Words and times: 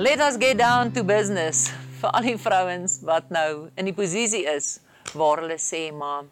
Let 0.00 0.18
us 0.20 0.38
get 0.38 0.56
down 0.56 0.92
to 0.92 1.02
business 1.04 1.66
vir 2.00 2.12
al 2.16 2.24
die 2.24 2.38
vrouens 2.40 2.94
wat 3.04 3.26
nou 3.28 3.66
in 3.76 3.90
die 3.90 3.92
posisie 3.92 4.46
is 4.48 4.78
waar 5.12 5.42
hulle 5.42 5.58
sê 5.60 5.90
maar 5.92 6.22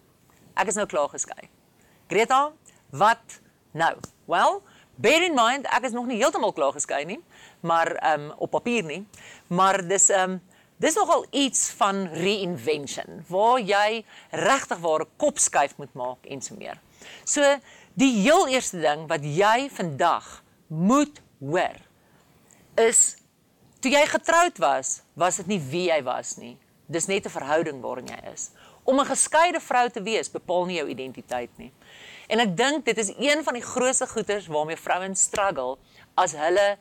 ek 0.56 0.70
is 0.72 0.78
nou 0.80 0.86
klaar 0.88 1.10
geskei. 1.12 1.50
Greta, 2.08 2.38
wat 2.96 3.36
nou? 3.76 3.90
Well, 4.24 4.62
bear 4.96 5.26
in 5.26 5.36
mind 5.36 5.68
ek 5.68 5.90
is 5.90 5.92
nog 5.98 6.08
nie 6.08 6.16
heeltemal 6.16 6.54
klaar 6.56 6.72
geskei 6.78 7.02
nie, 7.10 7.18
maar 7.60 7.92
ehm 7.98 8.30
um, 8.30 8.32
op 8.46 8.54
papier 8.56 8.88
nie, 8.88 9.02
maar 9.52 9.82
dis 9.84 10.08
ehm 10.16 10.38
um, 10.38 10.40
dis 10.80 10.96
nogal 10.96 11.28
iets 11.36 11.68
van 11.76 12.06
reinvention 12.16 13.20
waar 13.28 13.60
jy 13.60 14.00
regtig 14.48 14.80
waar 14.88 15.04
'n 15.04 15.12
kop 15.20 15.44
skuif 15.44 15.76
moet 15.76 15.92
maak 15.92 16.24
en 16.24 16.40
so 16.40 16.56
meer. 16.56 16.80
So 17.28 17.44
die 18.00 18.14
heel 18.24 18.48
eerste 18.48 18.80
ding 18.80 19.04
wat 19.12 19.28
jy 19.28 19.68
vandag 19.68 20.40
moet 20.72 21.20
hoor 21.44 21.76
is 22.80 23.18
Toe 23.78 23.92
jy 23.92 24.00
getroud 24.10 24.56
was, 24.58 25.02
was 25.14 25.36
dit 25.38 25.52
nie 25.52 25.60
wie 25.62 25.84
jy 25.86 26.00
was 26.02 26.34
nie. 26.40 26.56
Dis 26.90 27.06
net 27.06 27.26
'n 27.26 27.30
verhouding 27.30 27.80
waarin 27.80 28.08
jy 28.10 28.32
is. 28.32 28.50
Om 28.84 29.00
'n 29.00 29.06
geskeide 29.06 29.60
vrou 29.60 29.88
te 29.88 30.02
wees 30.02 30.30
bepaal 30.30 30.66
nie 30.66 30.76
jou 30.76 30.88
identiteit 30.88 31.50
nie. 31.58 31.72
En 32.26 32.40
ek 32.40 32.56
dink 32.56 32.84
dit 32.84 32.98
is 32.98 33.12
een 33.18 33.44
van 33.44 33.54
die 33.54 33.62
grootste 33.62 34.06
goeters 34.06 34.46
waarmee 34.46 34.76
vrouens 34.76 35.20
struggle 35.20 35.78
as 36.16 36.32
hulle 36.32 36.78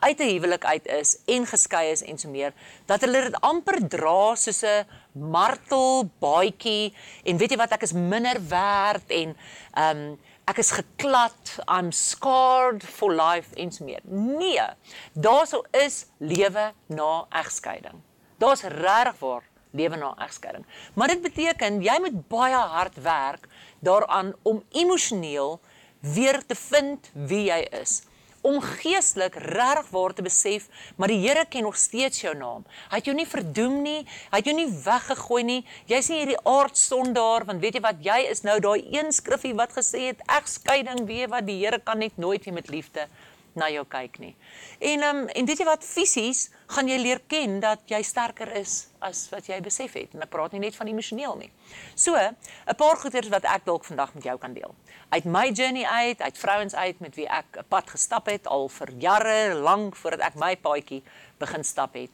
uit 0.00 0.18
'n 0.18 0.28
huwelik 0.32 0.64
uit 0.64 0.86
is 0.86 1.18
en 1.26 1.46
geskei 1.46 1.90
is 1.90 2.02
en 2.02 2.18
so 2.18 2.28
meer, 2.28 2.52
dat 2.86 3.00
hulle 3.00 3.20
dit 3.20 3.40
amper 3.40 3.88
dra 3.88 4.34
soos 4.34 4.62
'n 4.62 4.86
martel 5.12 6.10
baadjie 6.18 6.94
en 7.24 7.36
weet 7.36 7.50
jy 7.50 7.56
wat 7.56 7.72
ek 7.72 7.82
is 7.82 7.92
minder 7.92 8.48
werd 8.48 9.10
en 9.10 9.36
ehm 9.74 9.96
um, 9.96 10.18
ek 10.50 10.58
is 10.58 10.72
geklad, 10.74 11.38
I'm 11.68 11.92
scarred 11.94 12.82
for 12.82 13.14
life 13.14 13.54
en 13.54 13.70
so 13.70 13.84
meer. 13.86 14.02
Nee, 14.10 14.66
daarso 15.14 15.62
is 15.70 16.06
lewe 16.18 16.72
na 16.90 17.10
egskeiding. 17.42 18.00
Daar's 18.42 18.64
regtig 18.66 19.20
waar 19.20 19.46
lewe 19.70 19.96
na 20.00 20.14
egskeiding. 20.26 20.66
Maar 20.94 21.14
dit 21.14 21.22
beteken 21.22 21.82
jy 21.86 21.96
moet 22.02 22.18
baie 22.32 22.62
hard 22.74 22.98
werk 23.04 23.46
daaraan 23.84 24.32
om 24.42 24.64
emosioneel 24.74 25.60
weer 26.00 26.40
te 26.46 26.56
vind 26.58 27.10
wie 27.14 27.44
jy 27.46 27.60
is 27.82 28.00
om 28.40 28.60
geestelik 28.60 29.34
regtig 29.34 29.90
waar 29.92 30.14
te 30.14 30.22
besef, 30.24 30.68
maar 30.96 31.12
die 31.12 31.20
Here 31.20 31.44
ken 31.48 31.62
nog 31.62 31.76
steeds 31.76 32.20
jou 32.20 32.34
naam. 32.36 32.64
Hy 32.90 33.00
het 33.00 33.08
jou 33.10 33.16
nie 33.16 33.28
verdoem 33.28 33.80
nie, 33.84 33.98
hy 34.30 34.40
het 34.40 34.48
jou 34.48 34.56
nie 34.56 34.68
weggegooi 34.84 35.42
nie. 35.44 35.58
Jy's 35.90 36.08
nie 36.08 36.22
hierdie 36.22 36.40
aardsondaar 36.48 37.44
want 37.48 37.60
weet 37.60 37.78
jy 37.78 37.84
wat 37.84 38.04
jy 38.04 38.20
is 38.30 38.44
nou 38.46 38.58
daai 38.60 38.86
een 38.92 39.12
skriffie 39.12 39.54
wat 39.58 39.76
gesê 39.76 40.10
het 40.10 40.24
egskeiding 40.40 41.04
weet 41.08 41.30
wat 41.32 41.46
die 41.48 41.60
Here 41.60 41.80
kan 41.84 42.00
net 42.00 42.16
nooit 42.16 42.44
weer 42.44 42.56
met 42.56 42.72
liefde 42.72 43.08
na 43.54 43.68
jou 43.70 43.84
kyk 43.88 44.18
nie. 44.18 44.36
En 44.78 45.02
um, 45.02 45.20
en 45.28 45.46
weet 45.46 45.58
jy 45.58 45.66
wat 45.66 45.84
fisies 45.84 46.48
gaan 46.74 46.88
jy 46.88 46.98
leer 47.00 47.20
ken 47.26 47.60
dat 47.60 47.82
jy 47.90 48.02
sterker 48.02 48.52
is 48.60 48.90
as 49.00 49.28
wat 49.32 49.48
jy 49.48 49.60
besef 49.64 49.94
het. 49.98 50.14
En 50.14 50.22
ek 50.22 50.30
praat 50.30 50.52
nie 50.52 50.60
net 50.60 50.76
van 50.76 50.90
emosioneel 50.90 51.36
nie. 51.36 51.50
So, 51.94 52.14
'n 52.16 52.76
paar 52.76 52.96
goeters 52.96 53.28
wat 53.28 53.44
ek 53.44 53.64
dalk 53.64 53.84
vandag 53.84 54.14
met 54.14 54.24
jou 54.24 54.38
kan 54.38 54.52
deel. 54.54 54.74
Uit 55.10 55.24
my 55.24 55.50
journey 55.50 55.84
uit, 55.84 56.20
uit 56.20 56.38
vrouens 56.38 56.74
uit 56.74 57.00
met 57.00 57.14
wie 57.14 57.28
ek 57.28 57.58
'n 57.58 57.64
pad 57.68 57.90
gestap 57.90 58.26
het 58.26 58.46
al 58.46 58.68
vir 58.68 58.88
jare 58.98 59.54
lank 59.54 59.96
voordat 59.96 60.20
ek 60.20 60.34
my 60.34 60.56
paadjie 60.56 61.02
begin 61.38 61.64
stap 61.64 61.94
het, 61.94 62.10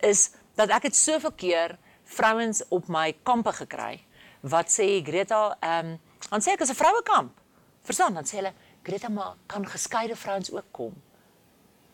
is 0.00 0.30
dat 0.54 0.70
ek 0.70 0.82
het 0.82 0.96
soveel 0.96 1.32
keer 1.32 1.78
vrouens 2.04 2.62
op 2.68 2.88
my 2.88 3.16
kampe 3.22 3.52
gekry 3.52 4.00
wat 4.40 4.68
sê 4.70 5.02
Greta, 5.02 5.56
ehm 5.60 5.86
um, 5.86 5.98
dan 6.30 6.40
sê 6.40 6.52
ek 6.52 6.60
as 6.60 6.70
'n 6.70 6.74
vrouekamp. 6.74 7.32
Verstaan, 7.82 8.14
dan 8.14 8.24
sê 8.24 8.36
hulle 8.36 8.52
Greta 8.86 9.08
maar 9.08 9.34
kan 9.46 9.66
geskeide 9.66 10.16
vrouens 10.16 10.52
ook 10.52 10.64
kom. 10.70 11.02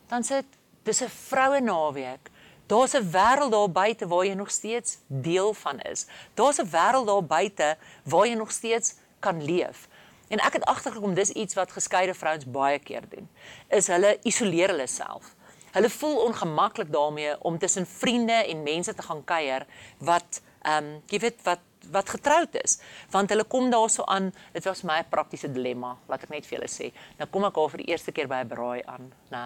Dan 0.07 0.25
sê 0.25 0.43
dis 0.83 1.01
'n 1.03 1.09
vroue 1.09 1.61
naweek. 1.61 2.31
Daar's 2.67 2.95
'n 2.95 3.11
wêreld 3.11 3.51
daar 3.51 3.71
buite 3.71 4.07
waar 4.07 4.27
jy 4.27 4.34
nog 4.34 4.51
steeds 4.51 4.99
deel 5.06 5.55
van 5.55 5.81
is. 5.81 6.06
Daar's 6.34 6.59
'n 6.59 6.69
wêreld 6.71 7.06
daar 7.06 7.25
buite 7.25 7.77
waar 8.05 8.27
jy 8.27 8.34
nog 8.34 8.50
steeds 8.50 8.94
kan 9.19 9.44
leef. 9.44 9.89
En 10.28 10.39
ek 10.39 10.53
het 10.53 10.65
agtergekom 10.65 11.15
dis 11.15 11.31
iets 11.31 11.55
wat 11.55 11.72
geskeide 11.72 12.15
vrouens 12.15 12.50
baie 12.50 12.78
keer 12.78 13.09
doen. 13.09 13.28
Is 13.69 13.87
hulle 13.87 14.19
isoleer 14.22 14.69
hulle 14.69 14.87
self. 14.87 15.34
Hulle 15.71 15.91
voel 15.91 16.16
ongemaklik 16.16 16.93
daarmee 16.93 17.41
om 17.41 17.59
tussen 17.59 17.87
vriende 17.87 18.33
en 18.33 18.62
mense 18.62 18.95
te 18.95 19.03
gaan 19.03 19.25
kuier 19.25 19.66
wat 19.99 20.43
ehm 20.62 20.84
um, 20.84 21.03
jy 21.06 21.19
weet 21.19 21.43
wat 21.43 21.59
wat 21.91 22.09
getroud 22.09 22.54
is 22.62 22.78
want 23.10 23.31
hulle 23.31 23.44
kom 23.44 23.70
daarso 23.70 24.04
aan 24.04 24.32
dit 24.53 24.65
was 24.65 24.82
my 24.82 25.03
praktiese 25.10 25.50
dilemma 25.53 25.97
laat 26.09 26.22
ek 26.22 26.31
net 26.31 26.47
vir 26.47 26.59
julle 26.59 26.70
sê. 26.70 26.93
Nou 27.19 27.28
kom 27.31 27.44
ek 27.44 27.56
al 27.56 27.69
vir 27.69 27.84
die 27.84 27.91
eerste 27.93 28.12
keer 28.12 28.28
by 28.28 28.43
'n 28.43 28.48
braai 28.48 28.82
aan 28.87 29.12
nê 29.31 29.44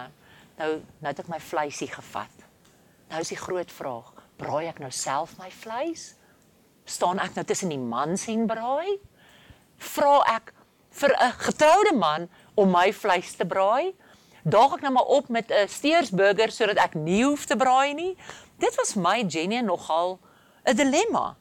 nou 0.57 0.71
nou 1.01 1.09
het 1.09 1.19
ek 1.19 1.29
my 1.29 1.39
vleisie 1.39 1.87
gevat. 1.87 2.33
Nou 3.09 3.21
is 3.21 3.29
die 3.29 3.39
groot 3.39 3.71
vraag 3.71 4.13
braai 4.37 4.67
ek 4.67 4.79
nou 4.79 4.91
self 4.91 5.37
my 5.37 5.49
vleis? 5.49 6.15
Staan 6.85 7.19
ek 7.19 7.35
nou 7.35 7.45
tussen 7.45 7.69
die 7.69 7.81
mans 7.81 8.27
en 8.27 8.47
braai? 8.47 8.99
Vra 9.77 10.23
ek 10.35 10.53
vir 10.91 11.13
'n 11.13 11.31
getroude 11.31 11.93
man 11.95 12.29
om 12.55 12.71
my 12.71 12.93
vleis 12.93 13.35
te 13.35 13.45
braai? 13.45 13.93
Daag 14.43 14.77
ek 14.77 14.81
nou 14.81 14.91
maar 14.91 15.09
op 15.11 15.29
met 15.29 15.51
'n 15.51 15.67
steersburger 15.67 16.51
sodat 16.51 16.77
ek 16.77 16.95
nie 16.95 17.23
hoef 17.23 17.45
te 17.45 17.55
braai 17.55 17.93
nie? 17.93 18.17
Dit 18.59 18.75
was 18.75 18.95
my 18.95 19.25
Jenny 19.27 19.61
nogal 19.61 20.19
'n 20.65 20.75
dilemma 20.75 21.35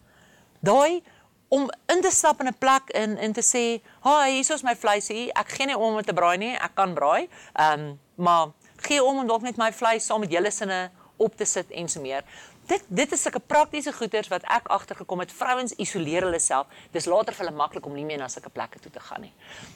daai 0.66 1.02
om 1.48 1.70
in 1.92 2.02
te 2.02 2.10
stap 2.10 2.40
in 2.40 2.48
'n 2.48 2.58
plek 2.58 2.90
in 2.90 3.16
en 3.16 3.32
te 3.32 3.42
sê, 3.42 3.82
"Haai, 4.00 4.32
hier 4.32 4.54
is 4.54 4.62
my 4.62 4.76
vleisie. 4.76 5.32
Ek 5.32 5.48
gee 5.48 5.66
nie 5.66 5.78
om 5.78 5.94
om 5.94 6.02
te 6.02 6.12
braai 6.12 6.38
nie. 6.38 6.54
Ek 6.54 6.74
kan 6.74 6.94
braai. 6.94 7.28
Ehm, 7.52 7.80
um, 7.80 8.00
maar 8.14 8.48
gee 8.76 9.04
om 9.04 9.18
om 9.18 9.26
dalk 9.26 9.42
net 9.42 9.56
my 9.56 9.72
vleis 9.72 10.06
saam 10.06 10.20
met 10.20 10.30
julle 10.30 10.50
sinne 10.50 10.90
op 11.16 11.36
te 11.36 11.44
sit 11.44 11.70
en 11.70 11.88
so 11.88 12.00
meer." 12.00 12.24
Dit 12.66 12.82
dit 12.88 13.12
is 13.12 13.22
sulke 13.22 13.38
praktiese 13.38 13.92
goeders 13.92 14.28
wat 14.28 14.42
ek 14.42 14.66
agtergekom 14.66 15.20
het. 15.22 15.32
Vrouens 15.32 15.72
isoleer 15.72 16.22
hulle 16.22 16.38
self. 16.38 16.66
Dis 16.90 17.06
later 17.06 17.34
vir 17.34 17.46
hulle 17.46 17.56
maklik 17.56 17.86
om 17.86 17.94
nie 17.94 18.04
meer 18.04 18.18
na 18.18 18.28
sulke 18.28 18.50
plekke 18.50 18.80
toe 18.82 18.90
te 18.90 19.00
gaan 19.00 19.20
nie. 19.20 19.32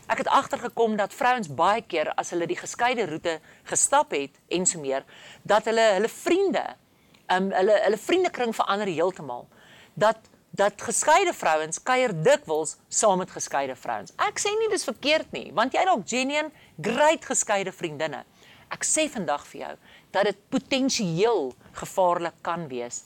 Ek 0.06 0.18
het 0.18 0.26
agtergekom 0.26 0.96
dat 0.96 1.14
vrouens 1.14 1.48
baie 1.54 1.82
keer 1.82 2.12
as 2.14 2.30
hulle 2.30 2.46
die 2.46 2.58
geskeide 2.58 3.06
roete 3.06 3.40
gestap 3.70 4.10
het 4.10 4.30
en 4.48 4.66
so 4.66 4.80
meer, 4.80 5.04
dat 5.42 5.64
hulle 5.64 5.86
hulle 5.92 6.08
vriende, 6.08 6.66
ehm 7.28 7.42
um, 7.42 7.52
hulle 7.52 7.78
hulle 7.84 7.96
vriendekring 8.08 8.54
verander 8.54 8.86
heeltemal. 8.86 9.46
Dat 9.94 10.18
dat 10.50 10.82
geskeide 10.82 11.32
vrouens 11.36 11.82
kuier 11.82 12.14
dikwels 12.22 12.76
saam 12.88 13.22
met 13.22 13.30
geskeide 13.30 13.76
vrouens. 13.76 14.12
Ek 14.18 14.40
sê 14.42 14.50
nie 14.58 14.70
dis 14.72 14.84
verkeerd 14.84 15.30
nie, 15.32 15.50
want 15.54 15.74
jy 15.74 15.84
dalk 15.86 16.06
genuen 16.10 16.50
great 16.82 17.24
geskeide 17.24 17.72
vriendinne. 17.72 18.24
Ek 18.70 18.84
sê 18.86 19.08
vandag 19.10 19.46
vir 19.50 19.60
jou 19.60 19.72
dat 20.14 20.26
dit 20.30 20.42
potensieel 20.50 21.52
gevaarlik 21.78 22.36
kan 22.46 22.66
wees 22.70 23.04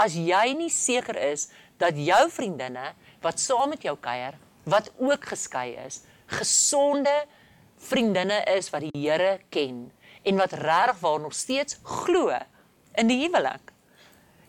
as 0.00 0.16
jy 0.16 0.52
nie 0.56 0.70
seker 0.72 1.18
is 1.20 1.48
dat 1.80 1.98
jou 1.98 2.24
vriendinne 2.32 2.92
wat 3.22 3.40
saam 3.40 3.72
met 3.72 3.84
jou 3.84 3.94
kuier, 4.00 4.36
wat 4.64 4.90
ook 4.98 5.26
geskei 5.32 5.74
is, 5.84 6.02
gesonde 6.30 7.12
vriendinne 7.82 8.40
is 8.54 8.70
wat 8.72 8.86
die 8.86 8.94
Here 8.94 9.38
ken 9.50 9.90
en 10.22 10.38
wat 10.38 10.54
regtig 10.58 11.02
waar 11.02 11.20
nog 11.20 11.34
steeds 11.34 11.78
glo 11.82 12.30
in 12.98 13.10
die 13.10 13.20
huwelik. 13.24 13.72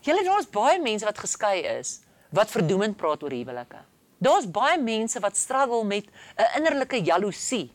Julle 0.03 0.23
daar's 0.25 0.49
baie 0.51 0.79
mense 0.83 1.07
wat 1.07 1.21
geskei 1.21 1.61
is 1.79 2.01
wat 2.33 2.51
verdoemend 2.51 2.97
praat 2.97 3.23
oor 3.23 3.33
huwelike. 3.33 3.81
Daar's 4.23 4.47
baie 4.49 4.79
mense 4.81 5.19
wat 5.21 5.37
struggle 5.37 5.83
met 5.83 6.05
'n 6.37 6.57
innerlike 6.57 7.03
jaloesie 7.03 7.71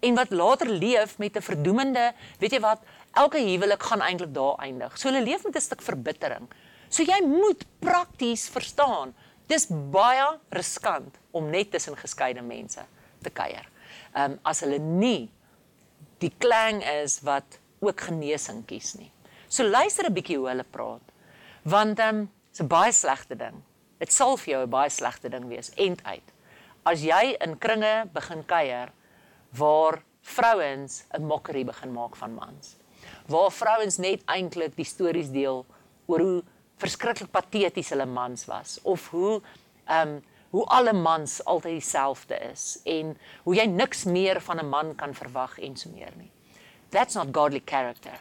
en 0.00 0.14
wat 0.14 0.30
later 0.30 0.68
leef 0.68 1.18
met 1.18 1.36
'n 1.36 1.42
verdoemende, 1.42 2.12
weet 2.38 2.52
jy 2.52 2.60
wat, 2.60 2.80
elke 3.12 3.38
huwelik 3.38 3.82
gaan 3.82 4.00
eintlik 4.00 4.34
daar 4.34 4.58
eindig. 4.58 4.98
So 4.98 5.08
hulle 5.08 5.24
leef 5.24 5.44
met 5.44 5.56
'n 5.56 5.60
stuk 5.60 5.82
verbittering. 5.82 6.48
So 6.88 7.02
jy 7.02 7.22
moet 7.24 7.64
prakties 7.78 8.48
verstaan, 8.48 9.14
dis 9.46 9.66
baie 9.68 10.38
riskant 10.50 11.16
om 11.30 11.50
net 11.50 11.70
tussen 11.70 11.96
geskeide 11.96 12.42
mense 12.42 12.84
te 13.22 13.30
kuier. 13.30 13.68
Ehm 14.14 14.32
um, 14.32 14.38
as 14.42 14.60
hulle 14.60 14.78
nie 14.78 15.30
die 16.18 16.32
klang 16.38 16.84
is 17.02 17.20
wat 17.20 17.58
ook 17.80 18.00
genesing 18.00 18.64
kies 18.66 18.94
nie. 18.94 19.12
So 19.48 19.64
luister 19.64 20.04
'n 20.04 20.12
bietjie 20.12 20.36
hoe 20.36 20.48
hulle 20.48 20.64
praat. 20.70 21.12
Want 21.62 21.98
ehm 21.98 22.08
um, 22.08 22.30
dis 22.50 22.60
'n 22.60 22.66
baie 22.66 22.92
slegte 22.92 23.36
ding 23.36 23.62
Dit 24.04 24.12
sal 24.12 24.36
vir 24.36 24.50
jou 24.52 24.62
'n 24.66 24.70
baie 24.70 24.90
slegte 24.92 25.30
ding 25.32 25.46
wees 25.48 25.70
end 25.80 26.02
uit. 26.04 26.32
As 26.84 27.00
jy 27.00 27.36
in 27.40 27.56
kringe 27.56 28.04
begin 28.12 28.42
kuier 28.44 28.90
waar 29.56 30.02
vrouens 30.20 31.04
'n 31.16 31.24
mokkery 31.24 31.64
begin 31.64 31.92
maak 31.92 32.16
van 32.16 32.34
mans. 32.34 32.76
Waar 33.28 33.50
vrouens 33.50 33.96
net 33.96 34.20
eintlik 34.26 34.76
die 34.76 34.84
stories 34.84 35.30
deel 35.30 35.64
oor 36.06 36.20
hoe 36.20 36.42
verskriklik 36.76 37.30
pateties 37.30 37.90
hulle 37.90 38.06
mans 38.06 38.44
was 38.44 38.78
of 38.82 39.08
hoe 39.08 39.40
ehm 39.86 40.08
um, 40.08 40.22
hoe 40.50 40.66
alle 40.66 40.92
mans 40.92 41.44
altyd 41.44 41.72
dieselfde 41.72 42.36
is 42.52 42.80
en 42.84 43.16
hoe 43.42 43.54
jy 43.54 43.66
niks 43.66 44.04
meer 44.04 44.40
van 44.40 44.60
'n 44.60 44.68
man 44.68 44.94
kan 44.94 45.14
verwag 45.14 45.58
en 45.58 45.76
so 45.76 45.90
meer 45.90 46.12
nie. 46.16 46.30
That's 46.90 47.14
not 47.14 47.28
godly 47.32 47.62
character. 47.64 48.20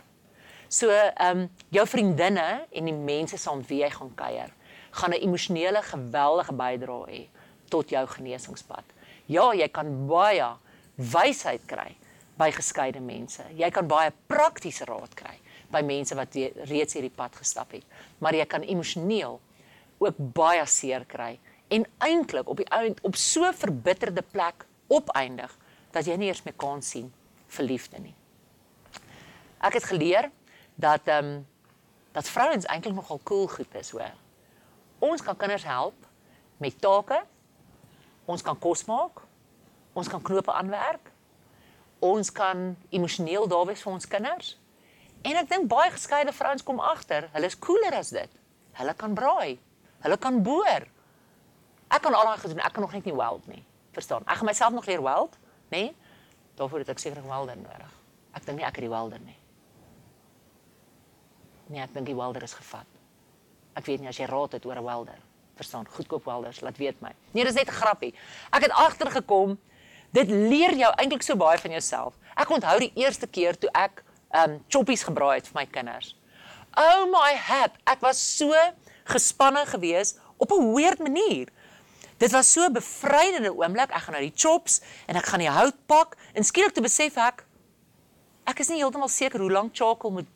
So 0.67 0.89
ehm 0.89 1.37
um, 1.37 1.49
jou 1.69 1.87
vriendinne 1.87 2.67
en 2.71 2.85
die 2.85 2.93
mense 2.93 3.37
saam 3.37 3.61
wie 3.67 3.83
jy 3.83 3.89
gaan 3.89 4.15
kuier 4.15 4.49
gaan 4.93 5.13
'n 5.13 5.23
emosionele 5.25 5.81
geweldige 5.81 6.53
bydrae 6.53 7.05
hê 7.09 7.27
tot 7.69 7.89
jou 7.89 8.07
genesingspad. 8.07 8.83
Ja, 9.25 9.53
jy 9.53 9.67
kan 9.67 10.07
baie 10.07 10.49
wysheid 10.95 11.61
kry 11.65 11.95
by 12.37 12.51
geskeide 12.51 12.99
mense. 12.99 13.43
Jy 13.57 13.69
kan 13.71 13.87
baie 13.87 14.11
praktiese 14.27 14.85
raad 14.85 15.13
kry 15.17 15.37
by 15.71 15.81
mense 15.81 16.15
wat 16.15 16.35
reeds 16.69 16.93
hierdie 16.93 17.13
pad 17.15 17.35
gestap 17.35 17.71
het. 17.71 17.85
Maar 18.17 18.37
jy 18.37 18.45
kan 18.45 18.61
emosioneel 18.61 19.39
ook 19.97 20.15
baie 20.17 20.65
seer 20.65 21.05
kry 21.05 21.39
en 21.67 21.85
eintlik 21.97 22.49
op 22.49 22.57
die 22.57 22.69
ount 22.69 23.01
op 23.01 23.15
so 23.15 23.51
verbitterde 23.51 24.21
plek 24.21 24.65
opeindig 24.87 25.57
dat 25.91 26.05
jy 26.05 26.17
nie 26.17 26.27
eers 26.27 26.43
meer 26.45 26.57
kan 26.57 26.81
sien 26.81 27.13
vir 27.47 27.65
liefde 27.65 27.99
nie. 27.99 28.15
Ek 29.63 29.73
het 29.73 29.89
geleer 29.89 30.29
dat 30.75 31.07
ehm 31.07 31.25
um, 31.25 31.45
dat 32.13 32.29
vrouens 32.29 32.65
eintlik 32.69 32.93
nogal 32.93 33.19
cool 33.23 33.47
goed 33.47 33.75
is, 33.79 33.89
hoor. 33.89 34.13
Ons 35.03 35.23
kan 35.25 35.35
kinders 35.35 35.65
help 35.67 36.07
met 36.63 36.75
take. 36.79 37.19
Ons 38.25 38.43
kan 38.45 38.59
kos 38.59 38.85
maak. 38.87 39.23
Ons 39.93 40.07
kan 40.07 40.21
knope 40.21 40.51
aanwerk. 40.51 41.11
Ons 42.03 42.31
kan 42.31 42.71
emosioneel 42.89 43.47
daar 43.47 43.67
wees 43.67 43.83
vir 43.83 43.93
ons 43.93 44.07
kinders. 44.07 44.53
En 45.23 45.39
ek 45.39 45.49
dink 45.51 45.69
baie 45.71 45.91
geskeide 45.91 46.33
vrouens 46.35 46.63
kom 46.67 46.81
agter, 46.83 47.29
hulle 47.31 47.47
is 47.47 47.55
cooler 47.59 47.95
as 47.95 48.11
dit. 48.11 48.39
Hulle 48.79 48.95
kan 48.99 49.13
braai. 49.15 49.59
Hulle 50.03 50.17
kan 50.19 50.41
boor. 50.43 50.87
Ek 51.93 52.03
kan 52.03 52.15
al 52.17 52.27
daai 52.27 52.41
gedoen, 52.41 52.59
ek 52.59 52.75
kan 52.75 52.83
nog 52.83 52.95
net 52.95 53.07
nie 53.07 53.15
weld 53.15 53.45
nie. 53.47 53.61
Verstaan? 53.95 54.25
Ek 54.27 54.41
gaan 54.41 54.49
myself 54.49 54.75
nog 54.75 54.87
leer 54.89 55.03
weld, 55.03 55.37
nê? 55.71 55.85
Nee? 55.85 55.93
Daarvoor 56.59 56.83
het 56.83 56.89
ek 56.91 56.99
seker 56.99 57.21
'n 57.21 57.27
welder 57.27 57.57
nodig. 57.57 57.93
Ek 58.33 58.45
dink 58.45 58.57
nie 58.57 58.65
ek 58.65 58.75
het 58.75 58.85
die 58.85 58.89
welder 58.89 59.19
nie. 59.19 59.37
Nee, 61.67 61.81
ek 61.81 61.93
dink 61.93 62.05
die 62.05 62.15
welder 62.15 62.43
is 62.43 62.53
gevat. 62.53 62.92
Ek 63.73 63.85
weet 63.85 63.99
nie 63.99 64.07
as 64.07 64.17
jy 64.17 64.25
raad 64.29 64.51
het 64.51 64.65
oor 64.65 64.77
'n 64.77 64.83
welder. 64.83 65.19
Verstaan? 65.55 65.85
Goedkoop 65.85 66.25
welders, 66.25 66.61
laat 66.61 66.77
weet 66.77 67.01
my. 67.01 67.11
Nee, 67.31 67.43
dis 67.43 67.53
net 67.53 67.67
'n 67.67 67.79
grappie. 67.81 68.13
Ek 68.51 68.61
het 68.61 68.71
agtergekom 68.71 69.59
dit 70.11 70.29
leer 70.29 70.75
jou 70.75 70.93
eintlik 70.95 71.21
so 71.21 71.35
baie 71.35 71.57
van 71.57 71.71
jouself. 71.71 72.13
Ek 72.35 72.49
onthou 72.49 72.79
die 72.79 72.91
eerste 72.95 73.27
keer 73.27 73.57
toe 73.57 73.69
ek 73.73 74.03
um 74.31 74.63
choppies 74.67 75.03
gebraai 75.03 75.35
het 75.35 75.47
vir 75.47 75.61
my 75.61 75.65
kinders. 75.65 76.15
Oh 76.77 77.05
my 77.05 77.35
hat, 77.35 77.71
ek 77.85 78.01
was 78.01 78.37
so 78.37 78.53
gespanne 79.05 79.65
geweest 79.65 80.19
op 80.37 80.51
'n 80.51 80.73
weird 80.73 80.99
manier. 80.99 81.47
Dit 82.17 82.31
was 82.31 82.51
so 82.51 82.65
'n 82.65 82.73
bevrydende 82.73 83.53
oomblik. 83.53 83.91
Ek 83.91 84.01
gaan 84.01 84.13
nou 84.13 84.23
die 84.23 84.35
chops 84.35 84.81
en 85.07 85.15
ek 85.15 85.25
gaan 85.25 85.39
die 85.39 85.49
hout 85.49 85.85
pak 85.85 86.17
en 86.33 86.43
skielik 86.43 86.73
te 86.73 86.81
besef 86.81 87.17
ek 87.17 87.45
ek 88.45 88.59
is 88.59 88.69
nie 88.69 88.81
heeltemal 88.81 89.11
seker 89.11 89.39
hoe 89.39 89.51
lank 89.51 89.75
charcoal 89.75 90.11
moet 90.11 90.27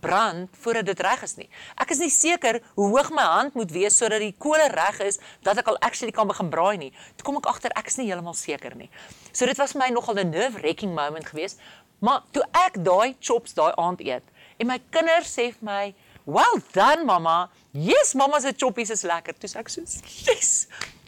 brand 0.00 0.48
voordat 0.60 0.86
dit 0.86 1.00
reg 1.00 1.22
is 1.22 1.36
nie. 1.36 1.48
Ek 1.76 1.90
is 1.90 1.98
nie 1.98 2.10
seker 2.10 2.60
hoe 2.74 2.88
hoog 2.88 3.10
my 3.10 3.22
hand 3.22 3.54
moet 3.54 3.70
wees 3.70 3.96
sodat 3.96 4.20
die 4.20 4.34
kolle 4.38 4.68
reg 4.68 5.00
is 5.00 5.18
dat 5.42 5.58
ek 5.58 5.68
al 5.68 5.78
actually 5.78 6.12
kan 6.12 6.28
begin 6.28 6.50
braai 6.50 6.76
nie. 6.76 6.92
Toe 7.16 7.24
kom 7.24 7.36
ek 7.36 7.46
agter 7.46 7.72
ek 7.76 7.86
is 7.86 7.96
nie 7.96 8.06
heeltemal 8.10 8.34
seker 8.34 8.76
nie. 8.76 8.90
So 9.32 9.46
dit 9.46 9.56
was 9.56 9.72
vir 9.72 9.80
my 9.86 9.90
nogal 9.90 10.18
'n 10.18 10.30
nerve-wracking 10.30 10.94
moment 10.94 11.26
geweest 11.26 11.60
Maar 11.98 12.24
toe 12.30 12.44
ek 12.66 12.76
daai 12.84 13.16
chops 13.20 13.56
daai 13.56 13.72
aand 13.80 14.02
eet 14.04 14.24
en 14.60 14.68
my 14.68 14.76
kinders 14.92 15.32
sê 15.32 15.50
vir 15.52 15.64
my, 15.64 15.94
"Well 16.24 16.60
done 16.72 17.04
mamma. 17.04 17.50
Yes, 17.72 18.14
mamma 18.14 18.40
se 18.40 18.52
choppies 18.52 18.90
is 18.90 19.02
lekker." 19.02 19.34
Toe 19.38 19.48
sê 19.48 19.58
ek 19.58 19.68
so, 19.68 19.80
"Yes." 20.26 20.66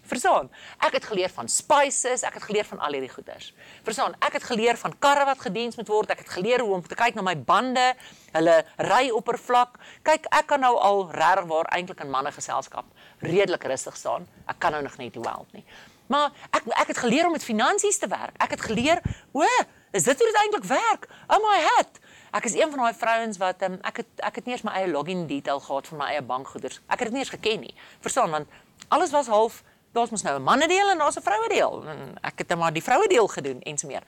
Verstaan? 0.08 0.48
Ek 0.80 0.96
het 0.96 1.04
geleer 1.04 1.32
van 1.34 1.48
spices, 1.52 2.24
ek 2.24 2.38
het 2.38 2.46
geleer 2.48 2.64
van 2.68 2.80
al 2.84 2.96
hierdie 2.96 3.12
goeders. 3.12 3.50
Verstaan? 3.84 4.16
Ek 4.24 4.38
het 4.38 4.46
geleer 4.48 4.78
van 4.80 4.94
karre 4.98 5.26
wat 5.28 5.42
gediens 5.44 5.76
moet 5.76 5.90
word. 5.92 6.12
Ek 6.14 6.24
het 6.24 6.32
geleer 6.32 6.64
hoe 6.64 6.78
om 6.78 6.84
te 6.86 6.96
kyk 6.96 7.18
na 7.18 7.24
my 7.26 7.36
bande, 7.36 7.84
hulle 8.32 8.56
ry 8.88 9.08
oppervlak. 9.14 9.76
Kyk, 10.08 10.30
ek 10.32 10.48
kan 10.48 10.64
nou 10.64 10.74
al 10.76 11.04
regtig 11.12 11.50
waar 11.50 11.68
eintlik 11.76 12.00
in 12.04 12.10
manne 12.10 12.32
geselskap 12.32 12.88
redelik 13.20 13.64
rustig 13.68 13.96
staan. 13.96 14.24
Ek 14.48 14.56
kan 14.62 14.72
nou 14.72 14.82
nog 14.82 14.96
net 14.96 15.14
nie 15.14 15.24
weld 15.24 15.52
nie. 15.52 15.64
Maar 16.08 16.32
ek 16.56 16.70
ek 16.72 16.94
het 16.94 17.02
geleer 17.04 17.28
om 17.28 17.36
met 17.36 17.44
finansies 17.44 18.00
te 18.00 18.08
werk. 18.08 18.36
Ek 18.40 18.56
het 18.56 18.64
geleer, 18.64 19.02
o, 19.36 19.44
Is 19.90 20.04
dit 20.04 20.18
hoe 20.18 20.26
dit 20.26 20.36
eintlik 20.36 20.64
werk? 20.64 21.08
Oh 21.32 21.40
my 21.40 21.60
hat. 21.64 22.00
Ek 22.36 22.44
is 22.44 22.54
een 22.54 22.68
van 22.70 22.82
daai 22.82 22.94
vrouens 22.94 23.38
wat 23.40 23.62
um, 23.64 23.78
ek 23.88 24.02
het 24.02 24.24
ek 24.28 24.40
het 24.40 24.44
nie 24.44 24.52
eens 24.52 24.64
my 24.66 24.74
eie 24.76 24.90
login 24.90 25.24
detail 25.30 25.62
gehad 25.64 25.88
van 25.88 26.02
my 26.02 26.08
eie 26.12 26.22
bankgoeders. 26.22 26.82
Ek 26.92 27.00
het 27.00 27.08
dit 27.08 27.16
nie 27.16 27.24
eens 27.24 27.32
geken 27.32 27.64
nie. 27.64 27.72
Verstaan 28.04 28.34
want 28.36 28.58
alles 28.92 29.14
was 29.16 29.30
half 29.32 29.62
daar's 29.98 30.10
mos 30.14 30.22
nou 30.22 30.36
'n 30.38 30.42
manne 30.42 30.68
deel 30.68 30.90
en 30.90 30.98
daar's 30.98 31.16
'n 31.16 31.22
vroue 31.22 31.48
deel. 31.48 31.84
Ek 32.22 32.38
het 32.38 32.48
net 32.48 32.58
maar 32.58 32.72
die 32.72 32.82
vroue 32.82 33.08
deel 33.08 33.28
gedoen 33.28 33.60
en 33.62 33.78
so 33.78 33.86
meer. 33.86 34.02